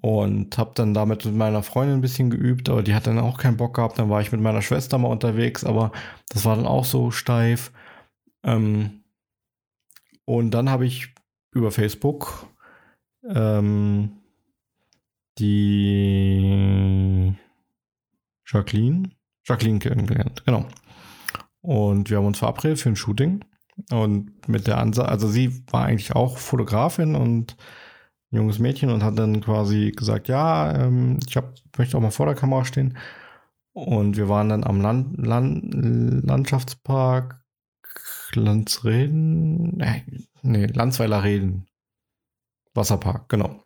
Und 0.03 0.59
habe 0.59 0.73
dann 0.75 0.93
damit 0.93 1.25
mit 1.25 1.35
meiner 1.35 1.63
Freundin 1.63 1.97
ein 1.97 2.03
bisschen 2.03 2.29
geübt, 2.29 2.69
aber 2.69 2.83
die 2.83 2.95
hat 2.95 3.07
dann 3.07 3.19
auch 3.19 3.39
keinen 3.39 3.57
Bock 3.57 3.77
gehabt. 3.77 3.99
Dann 3.99 4.11
war 4.11 4.21
ich 4.21 4.33
mit 4.33 4.41
meiner 4.43 4.61
Schwester 4.61 4.99
mal 4.99 5.09
unterwegs, 5.09 5.65
aber 5.65 5.93
das 6.29 6.45
war 6.45 6.57
dann 6.57 6.67
auch 6.67 6.85
so 6.85 7.11
steif. 7.11 7.73
Ähm, 8.43 9.03
und 10.27 10.51
dann 10.51 10.69
habe 10.69 10.85
ich 10.85 11.15
über 11.53 11.71
Facebook 11.71 12.47
ähm, 13.27 14.11
die 15.39 17.35
Jacqueline, 18.47 19.11
Jacqueline 19.47 19.79
kennengelernt, 19.79 20.45
genau. 20.45 20.67
Und 21.63 22.11
wir 22.11 22.19
haben 22.19 22.27
uns 22.27 22.39
verabredet 22.39 22.79
für 22.79 22.91
ein 22.91 22.97
Shooting. 22.97 23.43
Und 23.91 24.49
mit 24.49 24.67
der 24.67 24.79
Ansage, 24.79 25.09
also 25.09 25.29
sie 25.29 25.65
war 25.71 25.85
eigentlich 25.87 26.15
auch 26.15 26.39
Fotografin 26.39 27.17
und 27.17 27.57
ein 28.33 28.37
junges 28.37 28.59
Mädchen 28.59 28.91
und 28.91 29.03
hat 29.03 29.19
dann 29.19 29.41
quasi 29.41 29.93
gesagt, 29.97 30.29
ja, 30.29 30.75
ähm, 30.75 31.19
ich 31.27 31.37
hab, 31.37 31.55
möchte 31.77 31.97
auch 31.97 32.03
mal 32.03 32.11
vor 32.11 32.27
der 32.27 32.35
Kamera 32.35 32.65
stehen. 32.65 32.97
Und 33.73 34.17
wir 34.17 34.29
waren 34.29 34.49
dann 34.49 34.65
am 34.65 34.81
Land, 34.81 35.19
Land, 35.19 35.75
Landschaftspark 36.25 37.45
Landsreden, 38.37 39.83
nee, 40.43 40.67
Landsweiler 40.67 41.23
Reden. 41.23 41.67
Wasserpark, 42.75 43.29
genau. 43.29 43.61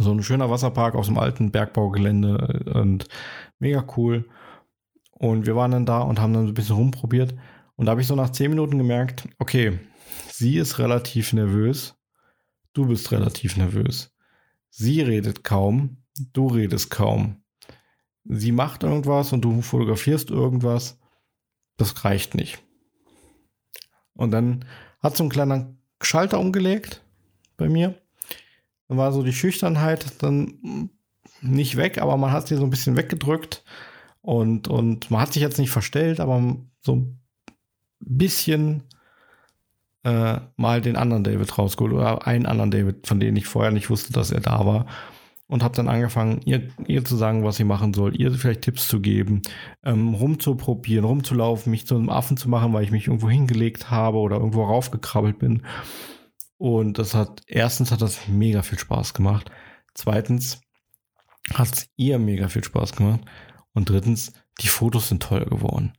So 0.00 0.10
ein 0.10 0.22
schöner 0.22 0.50
Wasserpark 0.50 0.96
aus 0.96 1.06
dem 1.06 1.18
alten 1.18 1.52
Bergbaugelände 1.52 2.72
und 2.74 3.06
mega 3.60 3.84
cool. 3.96 4.28
Und 5.12 5.46
wir 5.46 5.54
waren 5.54 5.70
dann 5.70 5.86
da 5.86 6.00
und 6.00 6.20
haben 6.20 6.32
dann 6.32 6.46
so 6.46 6.50
ein 6.50 6.54
bisschen 6.54 6.76
rumprobiert. 6.76 7.34
Und 7.76 7.86
da 7.86 7.90
habe 7.92 8.00
ich 8.00 8.06
so 8.06 8.16
nach 8.16 8.32
zehn 8.32 8.50
Minuten 8.50 8.78
gemerkt, 8.78 9.28
okay, 9.38 9.78
sie 10.30 10.56
ist 10.56 10.78
relativ 10.78 11.32
nervös, 11.32 11.94
du 12.72 12.86
bist 12.86 13.12
relativ 13.12 13.56
nervös. 13.56 14.14
Sie 14.70 15.00
redet 15.00 15.44
kaum, 15.44 16.02
du 16.32 16.48
redest 16.48 16.90
kaum. 16.90 17.42
Sie 18.24 18.52
macht 18.52 18.82
irgendwas 18.82 19.32
und 19.32 19.42
du 19.42 19.62
fotografierst 19.62 20.30
irgendwas. 20.30 20.98
Das 21.76 22.04
reicht 22.04 22.34
nicht. 22.34 22.58
Und 24.14 24.30
dann 24.32 24.64
hat 25.00 25.16
so 25.16 25.24
ein 25.24 25.30
kleiner 25.30 25.74
Schalter 26.02 26.40
umgelegt 26.40 27.02
bei 27.56 27.68
mir. 27.68 27.94
Dann 28.88 28.98
war 28.98 29.12
so 29.12 29.22
die 29.22 29.32
Schüchternheit 29.32 30.22
dann 30.22 30.90
nicht 31.40 31.76
weg, 31.76 31.98
aber 31.98 32.16
man 32.16 32.32
hat 32.32 32.48
sie 32.48 32.56
so 32.56 32.64
ein 32.64 32.70
bisschen 32.70 32.96
weggedrückt. 32.96 33.64
Und, 34.22 34.68
und 34.68 35.10
man 35.10 35.20
hat 35.20 35.32
sich 35.32 35.42
jetzt 35.42 35.58
nicht 35.58 35.70
verstellt, 35.70 36.18
aber 36.18 36.56
so 36.80 37.14
bisschen 38.00 38.84
äh, 40.04 40.38
mal 40.56 40.80
den 40.80 40.96
anderen 40.96 41.24
David 41.24 41.56
rausgeholt 41.58 41.92
oder 41.92 42.26
einen 42.26 42.46
anderen 42.46 42.70
David, 42.70 43.06
von 43.06 43.20
dem 43.20 43.36
ich 43.36 43.46
vorher 43.46 43.72
nicht 43.72 43.90
wusste, 43.90 44.12
dass 44.12 44.30
er 44.30 44.40
da 44.40 44.64
war 44.64 44.86
und 45.48 45.62
habe 45.62 45.76
dann 45.76 45.88
angefangen, 45.88 46.40
ihr, 46.44 46.68
ihr 46.86 47.04
zu 47.04 47.16
sagen, 47.16 47.44
was 47.44 47.56
sie 47.56 47.64
machen 47.64 47.94
soll, 47.94 48.20
ihr 48.20 48.32
vielleicht 48.32 48.62
Tipps 48.62 48.88
zu 48.88 49.00
geben, 49.00 49.42
ähm, 49.84 50.14
rumzuprobieren, 50.14 51.04
rumzulaufen, 51.04 51.70
mich 51.70 51.86
zu 51.86 51.94
einem 51.94 52.10
Affen 52.10 52.36
zu 52.36 52.48
machen, 52.48 52.72
weil 52.72 52.84
ich 52.84 52.90
mich 52.90 53.06
irgendwo 53.06 53.30
hingelegt 53.30 53.90
habe 53.90 54.18
oder 54.18 54.36
irgendwo 54.36 54.64
raufgekrabbelt 54.64 55.38
bin. 55.38 55.62
Und 56.58 56.98
das 56.98 57.14
hat, 57.14 57.42
erstens 57.46 57.92
hat 57.92 58.02
das 58.02 58.26
mega 58.28 58.62
viel 58.62 58.78
Spaß 58.78 59.14
gemacht. 59.14 59.50
Zweitens 59.94 60.62
hat 61.54 61.72
es 61.72 61.88
ihr 61.96 62.18
mega 62.18 62.48
viel 62.48 62.64
Spaß 62.64 62.96
gemacht. 62.96 63.20
Und 63.72 63.88
drittens, 63.88 64.32
die 64.60 64.68
Fotos 64.68 65.08
sind 65.08 65.22
toll 65.22 65.44
geworden. 65.44 65.92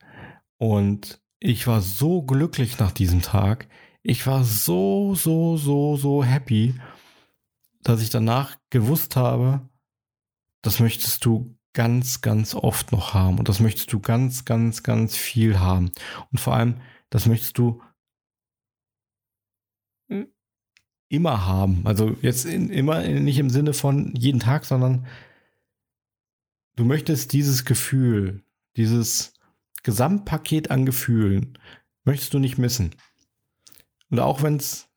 Und 0.57 1.21
ich 1.39 1.67
war 1.67 1.81
so 1.81 2.23
glücklich 2.23 2.79
nach 2.79 2.91
diesem 2.91 3.21
Tag. 3.21 3.67
Ich 4.03 4.25
war 4.27 4.43
so, 4.43 5.15
so, 5.15 5.57
so, 5.57 5.97
so 5.97 6.23
happy 6.23 6.75
dass 7.87 8.01
ich 8.01 8.09
danach 8.09 8.57
gewusst 8.69 9.15
habe, 9.15 9.61
das 10.61 10.79
möchtest 10.79 11.23
du 11.23 11.57
ganz, 11.71 12.21
ganz 12.21 12.53
oft 12.53 12.91
noch 12.91 13.13
haben 13.13 13.39
und 13.39 13.47
das 13.47 13.61
möchtest 13.61 13.93
du 13.93 13.99
ganz, 13.99 14.43
ganz, 14.43 14.83
ganz 14.83 15.15
viel 15.15 15.59
haben. 15.59 15.91
Und 16.31 16.39
vor 16.39 16.55
allem, 16.55 16.81
das 17.09 17.27
möchtest 17.27 17.57
du 17.57 17.81
immer 21.07 21.45
haben. 21.45 21.83
Also 21.85 22.17
jetzt 22.21 22.45
in, 22.45 22.69
immer 22.69 23.07
nicht 23.07 23.39
im 23.39 23.49
Sinne 23.49 23.73
von 23.73 24.13
jeden 24.15 24.41
Tag, 24.41 24.65
sondern 24.65 25.07
du 26.75 26.83
möchtest 26.83 27.31
dieses 27.31 27.63
Gefühl, 27.63 28.43
dieses 28.75 29.33
Gesamtpaket 29.87 30.69
an 30.69 30.85
Gefühlen, 30.85 31.57
möchtest 32.03 32.33
du 32.33 32.39
nicht 32.39 32.57
missen. 32.57 32.91
Und 34.09 34.19
auch 34.19 34.43
wenn 34.43 34.57
es 34.57 34.89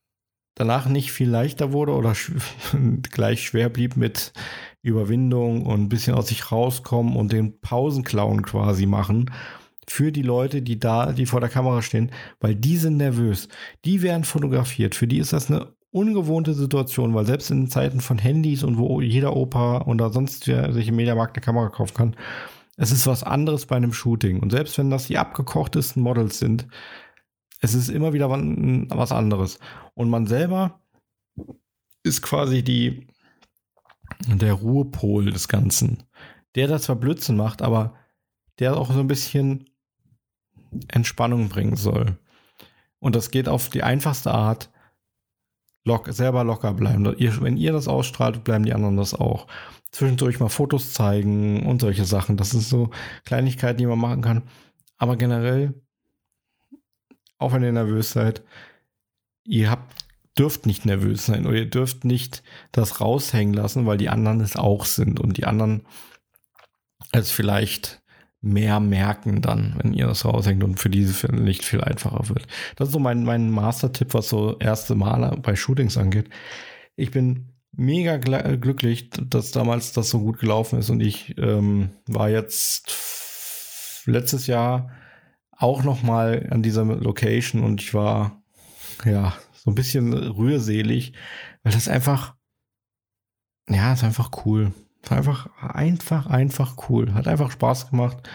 danach 0.56 0.88
nicht 0.88 1.12
viel 1.12 1.30
leichter 1.30 1.72
wurde 1.72 1.92
oder 1.94 2.16
sch 2.16 2.32
gleich 3.12 3.44
schwer 3.44 3.68
blieb 3.68 3.96
mit 3.96 4.32
Überwindung 4.82 5.64
und 5.64 5.82
ein 5.82 5.88
bisschen 5.88 6.14
aus 6.14 6.26
sich 6.26 6.50
rauskommen 6.50 7.14
und 7.14 7.30
den 7.30 7.60
Pausenclown 7.60 8.42
quasi 8.42 8.86
machen 8.86 9.30
für 9.86 10.10
die 10.10 10.22
Leute, 10.22 10.60
die 10.60 10.80
da, 10.80 11.12
die 11.12 11.26
vor 11.26 11.38
der 11.38 11.50
Kamera 11.50 11.82
stehen, 11.82 12.10
weil 12.40 12.56
die 12.56 12.76
sind 12.76 12.96
nervös. 12.96 13.46
Die 13.84 14.02
werden 14.02 14.24
fotografiert. 14.24 14.96
Für 14.96 15.06
die 15.06 15.18
ist 15.18 15.32
das 15.32 15.52
eine 15.52 15.72
ungewohnte 15.92 16.52
Situation, 16.54 17.14
weil 17.14 17.26
selbst 17.26 17.52
in 17.52 17.70
Zeiten 17.70 18.00
von 18.00 18.18
Handys 18.18 18.64
und 18.64 18.76
wo 18.76 19.00
jeder 19.00 19.36
Opa 19.36 19.82
oder 19.82 20.10
sonst 20.10 20.48
wer 20.48 20.72
sich 20.72 20.88
im 20.88 20.96
Mediamarkt 20.96 21.36
eine 21.36 21.44
Kamera 21.44 21.68
kaufen 21.68 21.94
kann, 21.94 22.16
es 22.80 22.92
ist 22.92 23.06
was 23.06 23.22
anderes 23.22 23.66
bei 23.66 23.76
einem 23.76 23.92
Shooting. 23.92 24.40
Und 24.40 24.52
selbst 24.52 24.78
wenn 24.78 24.88
das 24.88 25.06
die 25.06 25.18
abgekochtesten 25.18 26.02
Models 26.02 26.38
sind, 26.38 26.66
es 27.60 27.74
ist 27.74 27.90
immer 27.90 28.14
wieder 28.14 28.30
was 28.30 29.12
anderes. 29.12 29.58
Und 29.92 30.08
man 30.08 30.26
selber 30.26 30.80
ist 32.02 32.22
quasi 32.22 32.62
die, 32.64 33.06
der 34.26 34.54
Ruhepol 34.54 35.30
des 35.30 35.46
Ganzen. 35.48 36.04
Der 36.54 36.68
das 36.68 36.84
zwar 36.84 36.96
Blödsinn 36.96 37.36
macht, 37.36 37.60
aber 37.60 37.98
der 38.60 38.78
auch 38.78 38.90
so 38.90 39.00
ein 39.00 39.08
bisschen 39.08 39.68
Entspannung 40.88 41.50
bringen 41.50 41.76
soll. 41.76 42.16
Und 42.98 43.14
das 43.14 43.30
geht 43.30 43.46
auf 43.46 43.68
die 43.68 43.82
einfachste 43.82 44.32
Art, 44.32 44.70
lock, 45.84 46.08
selber 46.10 46.44
locker 46.44 46.74
bleiben. 46.74 47.04
wenn 47.04 47.56
ihr 47.56 47.72
das 47.72 47.88
ausstrahlt, 47.88 48.44
bleiben 48.44 48.64
die 48.64 48.74
anderen 48.74 48.96
das 48.96 49.14
auch. 49.14 49.46
Zwischendurch 49.90 50.38
mal 50.38 50.48
Fotos 50.48 50.92
zeigen 50.92 51.66
und 51.66 51.80
solche 51.80 52.04
Sachen. 52.04 52.36
Das 52.36 52.50
sind 52.50 52.62
so 52.62 52.90
Kleinigkeiten, 53.24 53.78
die 53.78 53.86
man 53.86 53.98
machen 53.98 54.22
kann. 54.22 54.42
Aber 54.98 55.16
generell 55.16 55.74
auch 57.40 57.52
wenn 57.52 57.62
ihr 57.62 57.72
nervös 57.72 58.12
seid, 58.12 58.42
ihr 59.44 59.70
habt, 59.70 60.04
dürft 60.38 60.66
nicht 60.66 60.86
nervös 60.86 61.26
sein 61.26 61.46
oder 61.46 61.56
ihr 61.56 61.68
dürft 61.68 62.04
nicht 62.04 62.42
das 62.70 63.00
raushängen 63.00 63.54
lassen, 63.54 63.86
weil 63.86 63.96
die 63.96 64.08
anderen 64.08 64.40
es 64.40 64.56
auch 64.56 64.84
sind 64.84 65.18
und 65.18 65.36
die 65.38 65.44
anderen 65.44 65.86
es 67.12 67.30
vielleicht 67.30 67.99
mehr 68.40 68.80
merken 68.80 69.42
dann, 69.42 69.74
wenn 69.82 69.92
ihr 69.92 70.06
das 70.06 70.24
raushängt 70.24 70.64
und 70.64 70.80
für 70.80 70.90
diese 70.90 71.34
nicht 71.34 71.64
viel 71.64 71.82
einfacher 71.82 72.28
wird. 72.28 72.46
Das 72.76 72.88
ist 72.88 72.92
so 72.92 72.98
mein, 72.98 73.24
mein 73.24 73.50
Master-Tipp, 73.50 74.14
was 74.14 74.28
so 74.28 74.58
erste 74.58 74.94
Male 74.94 75.36
bei 75.42 75.56
Shootings 75.56 75.98
angeht. 75.98 76.30
Ich 76.96 77.10
bin 77.10 77.52
mega 77.72 78.16
glücklich, 78.16 79.10
dass 79.10 79.50
damals 79.50 79.92
das 79.92 80.10
so 80.10 80.20
gut 80.20 80.38
gelaufen 80.38 80.78
ist 80.78 80.90
und 80.90 81.00
ich 81.00 81.36
ähm, 81.38 81.90
war 82.06 82.30
jetzt 82.30 84.02
letztes 84.06 84.46
Jahr 84.46 84.90
auch 85.52 85.82
noch 85.82 86.02
mal 86.02 86.48
an 86.50 86.62
dieser 86.62 86.84
Location 86.84 87.62
und 87.62 87.82
ich 87.82 87.92
war 87.92 88.42
ja 89.04 89.34
so 89.52 89.70
ein 89.70 89.74
bisschen 89.74 90.14
rührselig, 90.14 91.12
weil 91.62 91.72
das 91.72 91.88
einfach 91.88 92.34
ja, 93.70 93.92
ist 93.92 94.02
einfach 94.04 94.30
cool. 94.44 94.72
Einfach, 95.08 95.48
einfach, 95.60 96.26
einfach 96.26 96.88
cool. 96.88 97.14
Hat 97.14 97.26
einfach 97.26 97.50
Spaß 97.50 97.90
gemacht. 97.90 98.28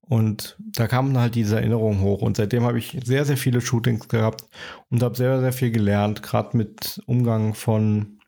Und 0.00 0.56
da 0.58 0.86
kamen 0.86 1.16
halt 1.18 1.34
diese 1.34 1.56
Erinnerungen 1.56 2.00
hoch. 2.00 2.20
Und 2.20 2.36
seitdem 2.36 2.64
habe 2.64 2.78
ich 2.78 2.98
sehr, 3.04 3.24
sehr 3.24 3.38
viele 3.38 3.60
Shootings 3.60 4.08
gehabt 4.08 4.44
und 4.90 5.02
habe 5.02 5.16
sehr, 5.16 5.40
sehr 5.40 5.52
viel 5.52 5.70
gelernt, 5.70 6.22
gerade 6.22 6.56
mit 6.56 7.02
Umgang 7.06 7.54
von 7.54 8.18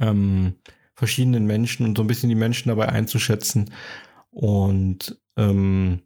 ähm, 0.00 0.56
verschiedenen 0.94 1.46
Menschen 1.46 1.86
und 1.86 1.96
so 1.96 2.02
ein 2.02 2.08
bisschen 2.08 2.28
die 2.28 2.34
Menschen 2.34 2.70
dabei 2.70 2.88
einzuschätzen. 2.88 3.72
Und 4.30 5.20
ähm, 5.36 6.02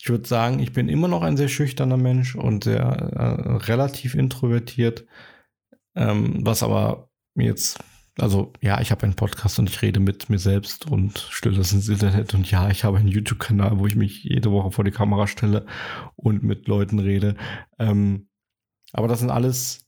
ich 0.00 0.08
würde 0.08 0.26
sagen, 0.26 0.60
ich 0.60 0.72
bin 0.72 0.88
immer 0.88 1.08
noch 1.08 1.22
ein 1.22 1.36
sehr 1.36 1.48
schüchterner 1.48 1.98
Mensch 1.98 2.34
und 2.34 2.64
sehr 2.64 2.80
äh, 2.80 3.52
relativ 3.66 4.14
introvertiert, 4.14 5.04
ähm, 5.94 6.38
was 6.40 6.62
aber 6.62 7.10
jetzt 7.34 7.78
also 8.18 8.52
ja, 8.60 8.80
ich 8.80 8.90
habe 8.90 9.04
einen 9.04 9.14
Podcast 9.14 9.58
und 9.58 9.68
ich 9.68 9.80
rede 9.82 10.00
mit 10.00 10.28
mir 10.28 10.38
selbst 10.38 10.90
und 10.90 11.18
stelle 11.30 11.56
das 11.56 11.72
ins 11.72 11.88
Internet. 11.88 12.34
Und 12.34 12.50
ja, 12.50 12.70
ich 12.70 12.84
habe 12.84 12.98
einen 12.98 13.08
YouTube-Kanal, 13.08 13.78
wo 13.78 13.86
ich 13.86 13.96
mich 13.96 14.24
jede 14.24 14.50
Woche 14.50 14.70
vor 14.70 14.84
die 14.84 14.90
Kamera 14.90 15.26
stelle 15.26 15.66
und 16.16 16.42
mit 16.42 16.68
Leuten 16.68 16.98
rede. 16.98 17.36
Ähm, 17.78 18.28
aber 18.92 19.08
das 19.08 19.20
sind 19.20 19.30
alles 19.30 19.86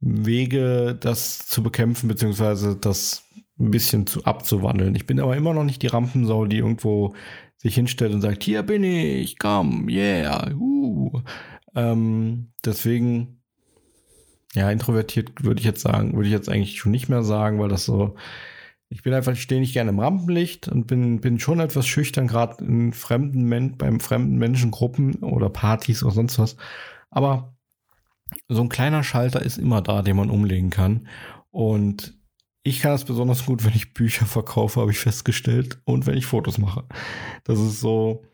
Wege, 0.00 0.96
das 0.98 1.38
zu 1.38 1.62
bekämpfen, 1.62 2.08
beziehungsweise 2.08 2.76
das 2.76 3.24
ein 3.58 3.70
bisschen 3.70 4.06
zu 4.06 4.24
abzuwandeln. 4.24 4.94
Ich 4.94 5.06
bin 5.06 5.20
aber 5.20 5.36
immer 5.36 5.52
noch 5.52 5.64
nicht 5.64 5.82
die 5.82 5.88
Rampensau, 5.88 6.46
die 6.46 6.58
irgendwo 6.58 7.14
sich 7.58 7.74
hinstellt 7.74 8.14
und 8.14 8.22
sagt, 8.22 8.42
hier 8.42 8.62
bin 8.62 8.82
ich, 8.82 9.38
komm, 9.38 9.88
yeah, 9.88 10.50
uh. 10.54 11.20
Ähm, 11.74 12.52
deswegen 12.64 13.39
ja, 14.54 14.70
introvertiert 14.70 15.44
würde 15.44 15.60
ich 15.60 15.66
jetzt 15.66 15.82
sagen, 15.82 16.14
würde 16.14 16.26
ich 16.26 16.32
jetzt 16.32 16.48
eigentlich 16.48 16.78
schon 16.78 16.92
nicht 16.92 17.08
mehr 17.08 17.22
sagen, 17.22 17.58
weil 17.60 17.68
das 17.68 17.84
so, 17.84 18.16
ich 18.88 19.02
bin 19.02 19.14
einfach, 19.14 19.36
stehe 19.36 19.60
nicht 19.60 19.72
gerne 19.72 19.90
im 19.90 20.00
Rampenlicht 20.00 20.68
und 20.68 20.86
bin, 20.86 21.20
bin 21.20 21.38
schon 21.38 21.60
etwas 21.60 21.86
schüchtern, 21.86 22.26
gerade 22.26 22.64
in 22.64 22.92
fremden 22.92 23.44
Men 23.44 23.76
beim 23.76 24.00
fremden 24.00 24.38
Menschengruppen 24.38 25.16
oder 25.16 25.48
Partys 25.48 26.02
oder 26.02 26.12
sonst 26.12 26.38
was. 26.38 26.56
Aber 27.10 27.54
so 28.48 28.62
ein 28.62 28.68
kleiner 28.68 29.04
Schalter 29.04 29.42
ist 29.42 29.58
immer 29.58 29.82
da, 29.82 30.02
den 30.02 30.16
man 30.16 30.30
umlegen 30.30 30.70
kann. 30.70 31.06
Und 31.50 32.14
ich 32.62 32.80
kann 32.80 32.92
das 32.92 33.04
besonders 33.04 33.46
gut, 33.46 33.64
wenn 33.64 33.74
ich 33.74 33.94
Bücher 33.94 34.26
verkaufe, 34.26 34.80
habe 34.80 34.90
ich 34.90 34.98
festgestellt, 34.98 35.80
und 35.84 36.06
wenn 36.06 36.16
ich 36.16 36.26
Fotos 36.26 36.58
mache. 36.58 36.84
Das 37.44 37.58
ist 37.58 37.80
so 37.80 38.24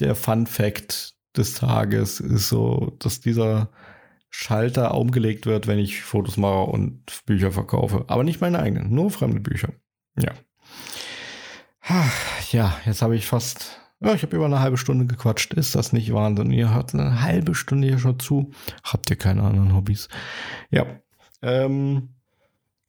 der 0.00 0.14
Fun 0.14 0.46
Fact 0.46 1.14
des 1.36 1.54
Tages, 1.54 2.20
ist 2.20 2.48
so, 2.48 2.96
dass 2.98 3.20
dieser 3.20 3.70
Schalter 4.30 4.94
umgelegt 4.94 5.46
wird, 5.46 5.66
wenn 5.66 5.78
ich 5.78 6.02
Fotos 6.02 6.36
mache 6.36 6.70
und 6.70 7.24
Bücher 7.26 7.52
verkaufe. 7.52 8.04
Aber 8.08 8.24
nicht 8.24 8.40
meine 8.40 8.58
eigenen, 8.58 8.94
nur 8.94 9.10
fremde 9.10 9.40
Bücher. 9.40 9.70
Ja. 10.18 10.32
Ja, 12.50 12.76
jetzt 12.84 13.02
habe 13.02 13.16
ich 13.16 13.26
fast, 13.26 13.80
ja, 14.00 14.12
ich 14.14 14.22
habe 14.22 14.36
über 14.36 14.46
eine 14.46 14.60
halbe 14.60 14.76
Stunde 14.76 15.06
gequatscht. 15.06 15.54
Ist 15.54 15.74
das 15.74 15.92
nicht 15.92 16.12
Wahnsinn? 16.12 16.50
Ihr 16.50 16.74
hört 16.74 16.94
eine 16.94 17.22
halbe 17.22 17.54
Stunde 17.54 17.88
hier 17.88 17.98
schon 17.98 18.18
zu. 18.18 18.50
Habt 18.82 19.08
ihr 19.10 19.16
keine 19.16 19.42
anderen 19.42 19.74
Hobbys? 19.74 20.08
Ja. 20.70 20.86
Ähm, 21.42 22.10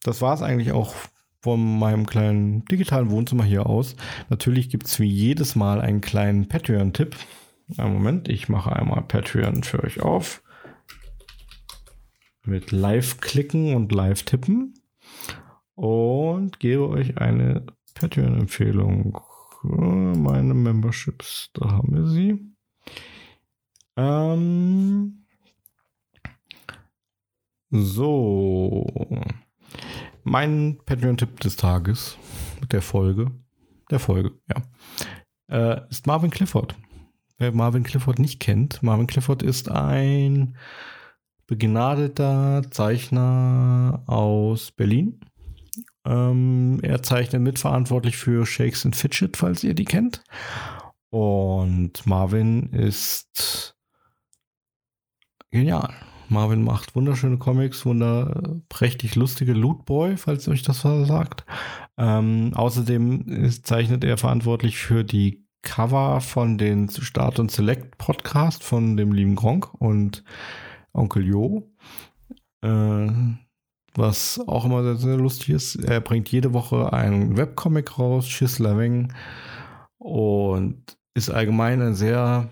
das 0.04 0.21
war 0.21 0.34
es 0.34 0.41
eigentlich 0.41 0.71
auch 0.71 0.95
von 1.41 1.80
meinem 1.80 2.06
kleinen 2.08 2.65
digitalen 2.65 3.12
Wohnzimmer 3.12 3.43
hier 3.43 3.67
aus. 3.67 3.95
Natürlich 4.30 4.69
gibt 4.69 4.88
es 4.88 5.00
wie 5.00 5.10
jedes 5.10 5.56
Mal 5.56 5.80
einen 5.80 6.02
kleinen 6.02 6.47
Patreon-Tipp. 6.47 7.15
Einen 7.78 7.93
Moment, 7.93 8.28
ich 8.28 8.50
mache 8.50 8.76
einmal 8.76 9.04
Patreon 9.04 9.63
für 9.63 9.84
euch 9.84 10.02
auf 10.02 10.41
mit 12.47 12.71
Live-Klicken 12.71 13.75
und 13.75 13.91
Live-Tippen 13.91 14.73
und 15.75 16.60
gebe 16.60 16.89
euch 16.89 17.17
eine 17.17 17.65
Patreon-Empfehlung. 17.93 19.19
Meine 19.63 20.53
Memberships, 20.53 21.49
da 21.53 21.71
haben 21.71 21.93
wir 21.93 22.07
sie. 22.07 22.53
Ähm, 23.95 25.25
so, 27.69 28.86
mein 30.23 30.77
Patreon-Tipp 30.86 31.39
des 31.41 31.55
Tages 31.57 32.17
mit 32.62 32.71
der 32.71 32.81
Folge, 32.81 33.31
der 33.91 33.99
Folge, 33.99 34.39
ja, 34.47 34.62
äh, 35.49 35.89
ist 35.89 36.07
Marvin 36.07 36.29
Clifford. 36.29 36.75
Wer 37.39 37.51
Marvin 37.51 37.83
Clifford 37.83 38.19
nicht 38.19 38.39
kennt, 38.39 38.81
Marvin 38.83 39.07
Clifford 39.07 39.43
ist 39.43 39.69
ein 39.69 40.55
begnadeter 41.47 42.63
Zeichner 42.69 44.03
aus 44.05 44.71
Berlin. 44.71 45.21
Ähm, 46.05 46.79
er 46.83 47.01
zeichnet 47.01 47.41
mitverantwortlich 47.41 48.17
für 48.17 48.45
Shakes 48.45 48.86
and 48.86 48.95
Fidget, 48.95 49.38
falls 49.38 49.63
ihr 49.63 49.73
die 49.73 49.86
kennt. 49.86 50.23
Und 51.10 52.05
Marvin 52.05 52.67
ist 52.73 53.75
genial. 55.49 55.93
Marvin 56.29 56.63
macht 56.63 56.95
wunderschöne 56.95 57.38
Comics, 57.38 57.86
wunderprächtig 57.86 59.15
lustige 59.15 59.53
Lootboy, 59.53 60.17
falls 60.17 60.47
euch 60.49 60.62
das 60.62 60.83
was 60.83 61.07
sagt. 61.07 61.45
Ähm, 61.97 62.51
außerdem 62.53 63.27
ist, 63.27 63.65
zeichnet 63.65 64.03
er 64.03 64.17
verantwortlich 64.17 64.77
für 64.77 65.03
die 65.05 65.45
Cover 65.62 66.21
von 66.21 66.57
den 66.57 66.89
Start 66.89 67.39
und 67.39 67.51
Select 67.51 67.97
Podcast 67.97 68.63
von 68.63 68.97
dem 68.97 69.13
lieben 69.13 69.36
Gronk 69.36 69.73
und 69.73 70.23
Onkel 70.97 71.25
Jo. 71.25 71.71
Äh, 72.62 73.07
was 73.95 74.39
auch 74.47 74.65
immer 74.65 74.83
sehr, 74.83 74.95
sehr, 74.95 75.17
lustig 75.17 75.49
ist. 75.49 75.75
Er 75.75 76.01
bringt 76.01 76.29
jede 76.29 76.53
Woche 76.53 76.93
einen 76.93 77.38
Webcomic 77.38 77.97
raus, 77.97 78.27
Schissler 78.27 78.77
Weng. 78.77 79.13
Und 79.97 80.97
ist 81.15 81.29
allgemein 81.29 81.81
ein 81.81 81.95
sehr 81.95 82.49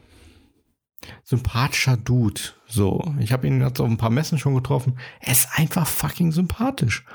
sympathischer 1.24 1.98
Dude. 1.98 2.42
So, 2.68 3.14
ich 3.20 3.32
habe 3.32 3.48
ihn 3.48 3.62
jetzt 3.62 3.80
auf 3.80 3.88
ein 3.88 3.98
paar 3.98 4.10
Messen 4.10 4.40
schon 4.40 4.56
getroffen. 4.56 4.98
Er 5.20 5.34
ist 5.34 5.50
einfach 5.54 5.86
fucking 5.86 6.32
sympathisch. 6.32 7.06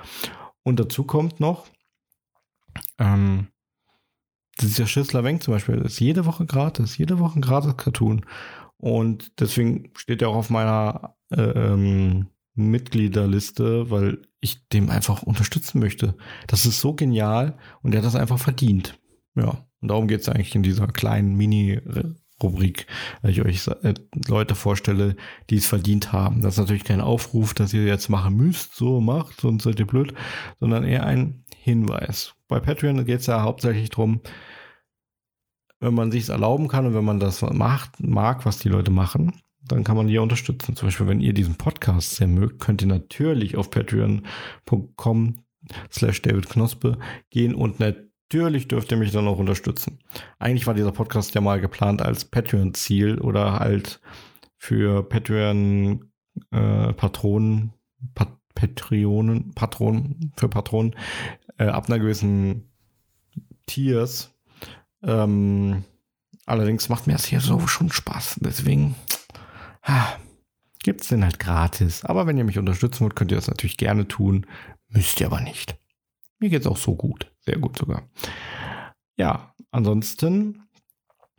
Und 0.62 0.78
dazu 0.78 1.04
kommt 1.04 1.40
noch, 1.40 1.66
ähm, 2.98 3.48
das 4.56 4.70
ist 4.70 4.78
ja 4.78 4.86
Schissler 4.86 5.24
Weng 5.24 5.40
zum 5.40 5.54
Beispiel, 5.54 5.76
das 5.76 5.92
ist 5.92 6.00
jede 6.00 6.26
Woche 6.26 6.46
gratis, 6.46 6.98
jede 6.98 7.18
Woche 7.18 7.38
ein 7.38 7.42
gratis 7.42 7.76
Cartoon. 7.76 8.24
Und 8.80 9.40
deswegen 9.40 9.90
steht 9.94 10.22
er 10.22 10.30
auch 10.30 10.36
auf 10.36 10.50
meiner 10.50 11.14
äh, 11.30 11.42
ähm, 11.42 12.28
Mitgliederliste, 12.54 13.90
weil 13.90 14.22
ich 14.40 14.66
dem 14.68 14.90
einfach 14.90 15.22
unterstützen 15.22 15.80
möchte. 15.80 16.14
Das 16.46 16.66
ist 16.66 16.80
so 16.80 16.94
genial 16.94 17.58
und 17.82 17.94
er 17.94 17.98
hat 17.98 18.06
das 18.06 18.16
einfach 18.16 18.38
verdient. 18.38 18.98
Ja, 19.36 19.66
und 19.80 19.88
darum 19.88 20.08
geht 20.08 20.20
es 20.20 20.28
eigentlich 20.28 20.54
in 20.54 20.62
dieser 20.62 20.86
kleinen 20.86 21.36
Mini-Rubrik, 21.36 22.86
weil 23.22 23.30
ich 23.30 23.42
euch 23.42 23.66
äh, 23.82 23.94
Leute 24.26 24.54
vorstelle, 24.54 25.16
die 25.50 25.56
es 25.56 25.66
verdient 25.66 26.12
haben. 26.12 26.42
Das 26.42 26.54
ist 26.54 26.60
natürlich 26.60 26.84
kein 26.84 27.00
Aufruf, 27.00 27.54
dass 27.54 27.72
ihr 27.72 27.84
jetzt 27.84 28.08
machen 28.08 28.36
müsst, 28.36 28.74
so 28.74 29.00
macht, 29.00 29.40
sonst 29.40 29.64
seid 29.64 29.78
ihr 29.78 29.86
blöd, 29.86 30.14
sondern 30.58 30.84
eher 30.84 31.04
ein 31.04 31.44
Hinweis. 31.56 32.34
Bei 32.48 32.60
Patreon 32.60 33.04
geht 33.04 33.20
es 33.20 33.26
ja 33.26 33.42
hauptsächlich 33.42 33.90
darum, 33.90 34.20
wenn 35.80 35.94
man 35.94 36.12
sich 36.12 36.28
erlauben 36.28 36.68
kann 36.68 36.86
und 36.86 36.94
wenn 36.94 37.04
man 37.04 37.20
das 37.20 37.42
macht, 37.42 38.00
mag, 38.00 38.44
was 38.44 38.58
die 38.58 38.68
Leute 38.68 38.90
machen, 38.90 39.32
dann 39.62 39.84
kann 39.84 39.96
man 39.96 40.06
die 40.06 40.18
unterstützen. 40.18 40.76
Zum 40.76 40.88
Beispiel, 40.88 41.06
wenn 41.06 41.20
ihr 41.20 41.32
diesen 41.32 41.56
Podcast 41.56 42.16
sehr 42.16 42.26
mögt, 42.26 42.60
könnt 42.60 42.82
ihr 42.82 42.88
natürlich 42.88 43.56
auf 43.56 43.70
patreon.com 43.70 45.36
slash 45.90 46.22
David 46.22 46.48
Knospe 46.48 46.98
gehen 47.30 47.54
und 47.54 47.80
natürlich 47.80 48.68
dürft 48.68 48.90
ihr 48.90 48.96
mich 48.98 49.10
dann 49.10 49.28
auch 49.28 49.38
unterstützen. 49.38 49.98
Eigentlich 50.38 50.66
war 50.66 50.74
dieser 50.74 50.92
Podcast 50.92 51.34
ja 51.34 51.40
mal 51.40 51.60
geplant 51.60 52.02
als 52.02 52.24
Patreon-Ziel 52.24 53.18
oder 53.18 53.58
halt 53.58 54.00
für 54.56 55.02
Patreon 55.02 56.10
äh, 56.50 56.92
Pat 56.92 57.20
Patreonen, 58.54 59.54
Patronen, 59.54 60.32
für 60.36 60.48
Patronen 60.48 60.96
äh, 61.56 61.64
ab 61.64 61.86
einer 61.88 61.98
gewissen 61.98 62.68
Tiers 63.66 64.34
ähm, 65.02 65.84
allerdings 66.46 66.88
macht 66.88 67.06
mir 67.06 67.14
das 67.14 67.24
hier 67.24 67.40
so 67.40 67.66
schon 67.66 67.92
Spaß. 67.92 68.36
Deswegen 68.40 68.94
ah, 69.82 70.12
gibt 70.82 71.02
es 71.02 71.08
den 71.08 71.24
halt 71.24 71.38
gratis. 71.38 72.04
Aber 72.04 72.26
wenn 72.26 72.38
ihr 72.38 72.44
mich 72.44 72.58
unterstützen 72.58 73.00
wollt, 73.00 73.16
könnt 73.16 73.30
ihr 73.30 73.36
das 73.36 73.48
natürlich 73.48 73.76
gerne 73.76 74.08
tun. 74.08 74.46
Müsst 74.88 75.20
ihr 75.20 75.26
aber 75.26 75.40
nicht. 75.40 75.78
Mir 76.38 76.50
geht 76.50 76.62
es 76.62 76.66
auch 76.66 76.76
so 76.76 76.96
gut. 76.96 77.30
Sehr 77.40 77.58
gut 77.58 77.78
sogar. 77.78 78.08
Ja, 79.16 79.54
ansonsten 79.70 80.70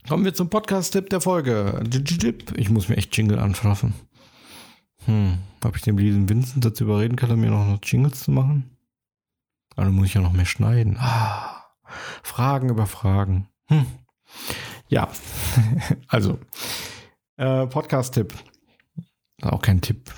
Kommen 0.07 0.25
wir 0.25 0.33
zum 0.33 0.49
Podcast-Tipp 0.49 1.09
der 1.09 1.21
Folge. 1.21 1.83
Ich 2.55 2.69
muss 2.69 2.89
mir 2.89 2.97
echt 2.97 3.15
Jingle 3.15 3.39
anschaffen. 3.39 3.93
Hm, 5.05 5.37
habe 5.63 5.77
ich 5.77 5.83
den 5.83 5.97
lieben 5.97 6.27
Vincent 6.27 6.65
dazu 6.65 6.85
überreden 6.85 7.15
können, 7.15 7.39
mir 7.39 7.51
noch, 7.51 7.79
Jingles 7.83 8.21
zu 8.21 8.31
machen? 8.31 8.77
Aber 9.75 9.85
dann 9.85 9.93
muss 9.93 10.07
ich 10.07 10.15
ja 10.15 10.21
noch 10.21 10.33
mehr 10.33 10.45
schneiden. 10.45 10.97
Ah, 10.99 11.65
Fragen 12.23 12.69
über 12.69 12.87
Fragen. 12.87 13.47
Hm. 13.71 13.85
Ja, 14.89 15.09
also 16.09 16.39
äh, 17.37 17.65
Podcast-Tipp. 17.67 18.33
Auch 19.43 19.61
kein 19.61 19.79
Tipp. 19.79 20.13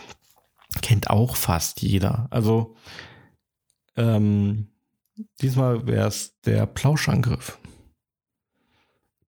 Kennt 0.82 1.12
auch 1.12 1.36
fast 1.36 1.84
jeder. 1.84 2.28
Also 2.32 2.76
ähm, 3.95 4.70
diesmal 5.39 5.86
wäre 5.86 6.08
es 6.08 6.39
der 6.41 6.66
Plauschangriff. 6.66 7.60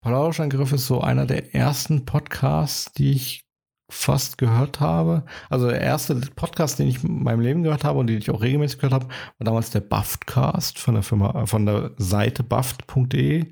Plauschangriff 0.02 0.72
ist 0.72 0.86
so 0.86 1.00
einer 1.00 1.26
der 1.26 1.52
ersten 1.52 2.04
Podcasts, 2.04 2.92
die 2.92 3.10
ich 3.10 3.44
fast 3.90 4.38
gehört 4.38 4.78
habe. 4.78 5.24
Also 5.50 5.68
der 5.68 5.80
erste 5.80 6.14
Podcast, 6.14 6.78
den 6.78 6.86
ich 6.86 7.02
in 7.02 7.24
meinem 7.24 7.40
Leben 7.40 7.64
gehört 7.64 7.82
habe 7.82 7.98
und 7.98 8.06
den 8.06 8.18
ich 8.18 8.30
auch 8.30 8.40
regelmäßig 8.40 8.78
gehört 8.78 8.94
habe, 8.94 9.08
war 9.08 9.44
damals 9.44 9.70
der 9.70 9.80
Buffedcast 9.80 10.78
von 10.78 10.94
der 10.94 11.02
Firma, 11.02 11.46
von 11.46 11.66
der 11.66 11.90
Seite 11.98 12.44
buffed.de. 12.44 13.50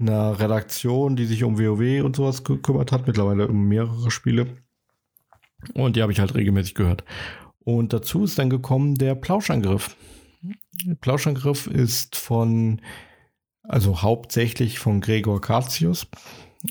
Eine 0.00 0.40
Redaktion, 0.40 1.14
die 1.14 1.26
sich 1.26 1.44
um 1.44 1.58
WoW 1.58 2.02
und 2.02 2.16
sowas 2.16 2.42
gekümmert 2.42 2.90
hat, 2.90 3.06
mittlerweile 3.06 3.48
um 3.48 3.68
mehrere 3.68 4.10
Spiele. 4.10 4.56
Und 5.74 5.96
die 5.96 6.02
habe 6.02 6.12
ich 6.12 6.20
halt 6.20 6.34
regelmäßig 6.34 6.74
gehört. 6.74 7.04
Und 7.58 7.92
dazu 7.92 8.24
ist 8.24 8.38
dann 8.38 8.48
gekommen 8.48 8.94
der 8.94 9.14
Plauschangriff. 9.14 9.96
Plauschangriff 11.00 11.66
ist 11.66 12.16
von, 12.16 12.80
also 13.62 14.00
hauptsächlich 14.00 14.78
von 14.78 15.02
Gregor 15.02 15.40
Katius, 15.40 16.06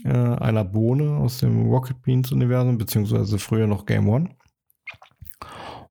äh, 0.04 0.10
einer 0.10 0.66
Bohne 0.66 1.18
aus 1.18 1.38
dem 1.38 1.70
Rocket 1.70 2.02
Beans 2.02 2.32
Universum, 2.32 2.80
beziehungsweise 2.80 3.38
früher 3.38 3.68
noch 3.68 3.86
Game 3.86 4.10
One. 4.10 4.36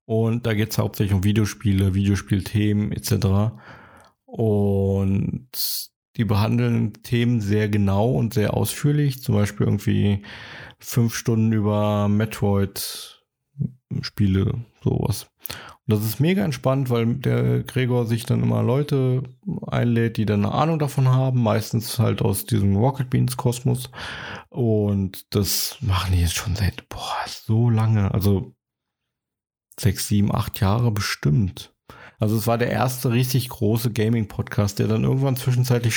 Und 0.05 0.45
da 0.45 0.53
geht 0.53 0.71
es 0.71 0.77
hauptsächlich 0.77 1.13
um 1.13 1.23
Videospiele, 1.23 1.93
Videospielthemen 1.93 2.91
etc. 2.91 3.53
Und 4.25 5.47
die 6.19 6.25
behandeln 6.25 6.93
Themen 7.01 7.41
sehr 7.41 7.69
genau 7.69 8.11
und 8.11 8.35
sehr 8.35 8.53
ausführlich. 8.53 9.23
Zum 9.23 9.33
Beispiel 9.35 9.65
irgendwie 9.65 10.21
fünf 10.77 11.15
Stunden 11.15 11.53
über 11.53 12.07
Metroid-Spiele, 12.09 14.53
sowas. 14.83 15.31
Und 15.87 15.95
das 15.95 16.05
ist 16.05 16.19
mega 16.19 16.43
entspannt, 16.43 16.91
weil 16.91 17.15
der 17.15 17.63
Gregor 17.63 18.05
sich 18.05 18.25
dann 18.25 18.43
immer 18.43 18.61
Leute 18.61 19.23
einlädt, 19.65 20.17
die 20.17 20.25
dann 20.25 20.45
eine 20.45 20.53
Ahnung 20.53 20.77
davon 20.77 21.07
haben, 21.07 21.41
meistens 21.41 21.97
halt 21.97 22.21
aus 22.21 22.45
diesem 22.45 22.75
Rocket 22.75 23.09
Beans 23.09 23.37
Kosmos. 23.37 23.89
Und 24.49 25.33
das 25.33 25.77
machen 25.81 26.13
die 26.13 26.21
jetzt 26.21 26.35
schon 26.35 26.55
seit, 26.55 26.87
boah, 26.89 27.15
so 27.25 27.69
lange, 27.69 28.13
also 28.13 28.53
sechs, 29.79 30.07
sieben, 30.07 30.35
acht 30.35 30.59
Jahre 30.59 30.91
bestimmt. 30.91 31.73
Also 32.19 32.37
es 32.37 32.47
war 32.47 32.57
der 32.57 32.69
erste 32.69 33.11
richtig 33.11 33.49
große 33.49 33.91
Gaming-Podcast, 33.91 34.79
der 34.79 34.87
dann 34.87 35.03
irgendwann 35.03 35.35
zwischenzeitlich 35.35 35.95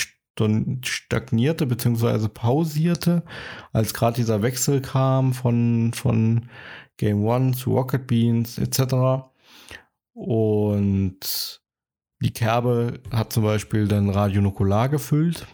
stagnierte 0.84 1.66
bzw. 1.66 2.28
pausierte, 2.28 3.22
als 3.72 3.92
gerade 3.92 4.16
dieser 4.16 4.40
Wechsel 4.42 4.80
kam 4.80 5.34
von, 5.34 5.92
von 5.92 6.48
Game 6.96 7.24
One 7.24 7.52
zu 7.52 7.74
Rocket 7.74 8.06
Beans 8.06 8.56
etc. 8.56 9.26
Und 10.14 11.60
die 12.22 12.32
Kerbe 12.32 13.00
hat 13.10 13.32
zum 13.32 13.42
Beispiel 13.42 13.88
dann 13.88 14.08
Radio 14.08 14.40
Nukular 14.40 14.88
gefüllt, 14.88 15.46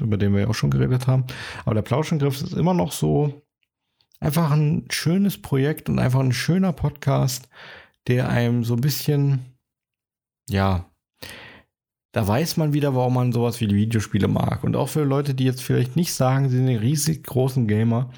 über 0.00 0.16
den 0.16 0.32
wir 0.32 0.42
ja 0.42 0.48
auch 0.48 0.54
schon 0.54 0.70
geredet 0.70 1.06
haben. 1.06 1.24
Aber 1.64 1.74
der 1.74 1.82
Plauschangriff 1.82 2.40
ist 2.40 2.54
immer 2.54 2.74
noch 2.74 2.92
so 2.92 3.42
einfach 4.20 4.50
ein 4.50 4.86
schönes 4.90 5.40
Projekt 5.40 5.88
und 5.88 5.98
einfach 5.98 6.20
ein 6.20 6.32
schöner 6.32 6.72
Podcast, 6.72 7.48
der 8.06 8.28
einem 8.28 8.64
so 8.64 8.74
ein 8.74 8.80
bisschen, 8.80 9.55
ja, 10.48 10.90
da 12.12 12.26
weiß 12.26 12.56
man 12.56 12.72
wieder, 12.72 12.94
warum 12.94 13.14
man 13.14 13.32
sowas 13.32 13.60
wie 13.60 13.68
Videospiele 13.68 14.26
mag. 14.28 14.64
Und 14.64 14.74
auch 14.74 14.88
für 14.88 15.04
Leute, 15.04 15.34
die 15.34 15.44
jetzt 15.44 15.62
vielleicht 15.62 15.96
nicht 15.96 16.14
sagen, 16.14 16.48
sie 16.48 16.56
sind 16.56 16.68
ein 16.68 16.78
riesig 16.78 17.24
großen 17.24 17.68
Gamer, 17.68 18.10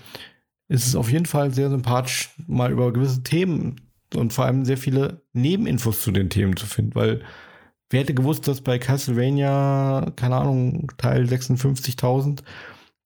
ist 0.69 0.87
es 0.87 0.95
auf 0.95 1.11
jeden 1.11 1.27
Fall 1.27 1.53
sehr 1.53 1.71
sympathisch, 1.71 2.31
mal 2.47 2.71
über 2.71 2.93
gewisse 2.93 3.23
Themen 3.23 3.81
und 4.15 4.33
vor 4.33 4.45
allem 4.45 4.65
sehr 4.65 4.77
viele 4.79 5.23
Nebeninfos 5.33 6.03
zu 6.03 6.13
den 6.13 6.31
Themen 6.31 6.57
zu 6.57 6.67
finden, 6.67 6.95
weil 6.95 7.23
wer 7.91 8.01
hätte 8.01 8.15
gewusst, 8.15 8.47
dass 8.47 8.61
bei 8.61 8.79
Castlevania, 8.79 10.13
keine 10.15 10.37
Ahnung, 10.37 10.93
Teil 10.97 11.25
56.000, 11.25 12.43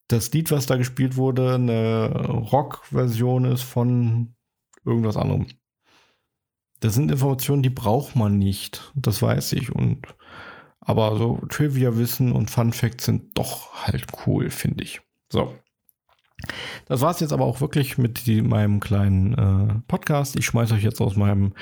das 0.09 0.31
Lied, 0.31 0.51
was 0.51 0.65
da 0.65 0.75
gespielt 0.75 1.15
wurde, 1.15 1.55
eine 1.55 2.27
Rock-Version 2.51 3.45
ist 3.45 3.63
von 3.63 4.35
irgendwas 4.85 5.17
anderem. 5.17 5.47
Das 6.83 6.95
sind 6.95 7.09
Informationen, 7.09 7.63
die 7.63 7.69
braucht 7.69 8.17
man 8.17 8.37
nicht. 8.37 8.91
Das 8.93 9.21
weiß 9.21 9.53
ich. 9.53 9.73
Und 9.73 10.05
aber 10.81 11.15
so 11.15 11.39
Trivia-Wissen 11.47 12.33
und 12.33 12.51
Fun 12.51 12.73
Facts 12.73 13.05
sind 13.05 13.37
doch 13.37 13.73
halt 13.85 14.05
cool, 14.25 14.49
finde 14.49 14.83
ich. 14.83 14.99
So. 15.29 15.55
Das 16.87 16.99
war 16.99 17.11
es 17.11 17.21
jetzt 17.21 17.31
aber 17.31 17.45
auch 17.45 17.61
wirklich 17.61 17.97
mit 17.97 18.25
die, 18.25 18.41
meinem 18.41 18.81
kleinen 18.81 19.33
äh, 19.33 19.75
Podcast. 19.87 20.35
Ich 20.37 20.45
schmeiße 20.45 20.73
euch 20.73 20.83
jetzt 20.83 20.99
aus 20.99 21.15
meinem 21.15 21.53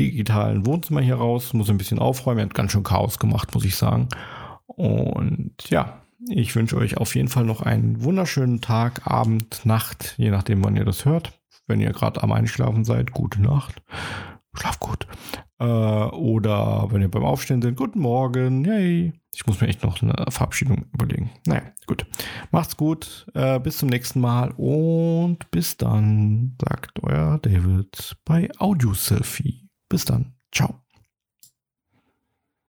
digitalen 0.00 0.66
Wohnzimmer 0.66 1.00
hier 1.00 1.14
raus, 1.14 1.52
muss 1.52 1.70
ein 1.70 1.78
bisschen 1.78 2.00
aufräumen. 2.00 2.40
Er 2.40 2.46
hat 2.46 2.54
ganz 2.54 2.72
schön 2.72 2.82
Chaos 2.82 3.20
gemacht, 3.20 3.54
muss 3.54 3.64
ich 3.64 3.76
sagen. 3.76 4.08
Und 4.66 5.52
ja, 5.68 6.02
ich 6.28 6.56
wünsche 6.56 6.76
euch 6.76 6.96
auf 6.96 7.14
jeden 7.14 7.28
Fall 7.28 7.44
noch 7.44 7.62
einen 7.62 8.02
wunderschönen 8.02 8.60
Tag, 8.62 9.06
Abend, 9.06 9.64
Nacht, 9.64 10.16
je 10.18 10.30
nachdem, 10.30 10.64
wann 10.64 10.76
ihr 10.76 10.84
das 10.84 11.04
hört. 11.04 11.38
Wenn 11.68 11.80
ihr 11.80 11.92
gerade 11.92 12.20
am 12.24 12.32
Einschlafen 12.32 12.84
seid, 12.84 13.12
gute 13.12 13.40
Nacht. 13.40 13.80
Schlaf 14.56 14.80
gut. 14.80 15.06
Äh, 15.58 15.64
oder 15.64 16.88
wenn 16.90 17.02
ihr 17.02 17.10
beim 17.10 17.24
Aufstehen 17.24 17.62
seid, 17.62 17.76
guten 17.76 18.00
Morgen. 18.00 18.64
Yay. 18.64 19.12
Ich 19.34 19.46
muss 19.46 19.60
mir 19.60 19.68
echt 19.68 19.82
noch 19.82 20.00
eine 20.00 20.30
Verabschiedung 20.30 20.86
überlegen. 20.94 21.30
Naja, 21.46 21.62
gut. 21.86 22.06
Macht's 22.50 22.76
gut. 22.76 23.26
Äh, 23.34 23.60
bis 23.60 23.78
zum 23.78 23.88
nächsten 23.88 24.20
Mal 24.20 24.52
und 24.56 25.50
bis 25.50 25.76
dann, 25.76 26.56
sagt 26.60 27.02
euer 27.02 27.38
David 27.38 28.16
bei 28.24 28.50
Audio 28.58 28.94
Selfie. 28.94 29.68
Bis 29.88 30.04
dann. 30.04 30.34
Ciao. 30.52 30.85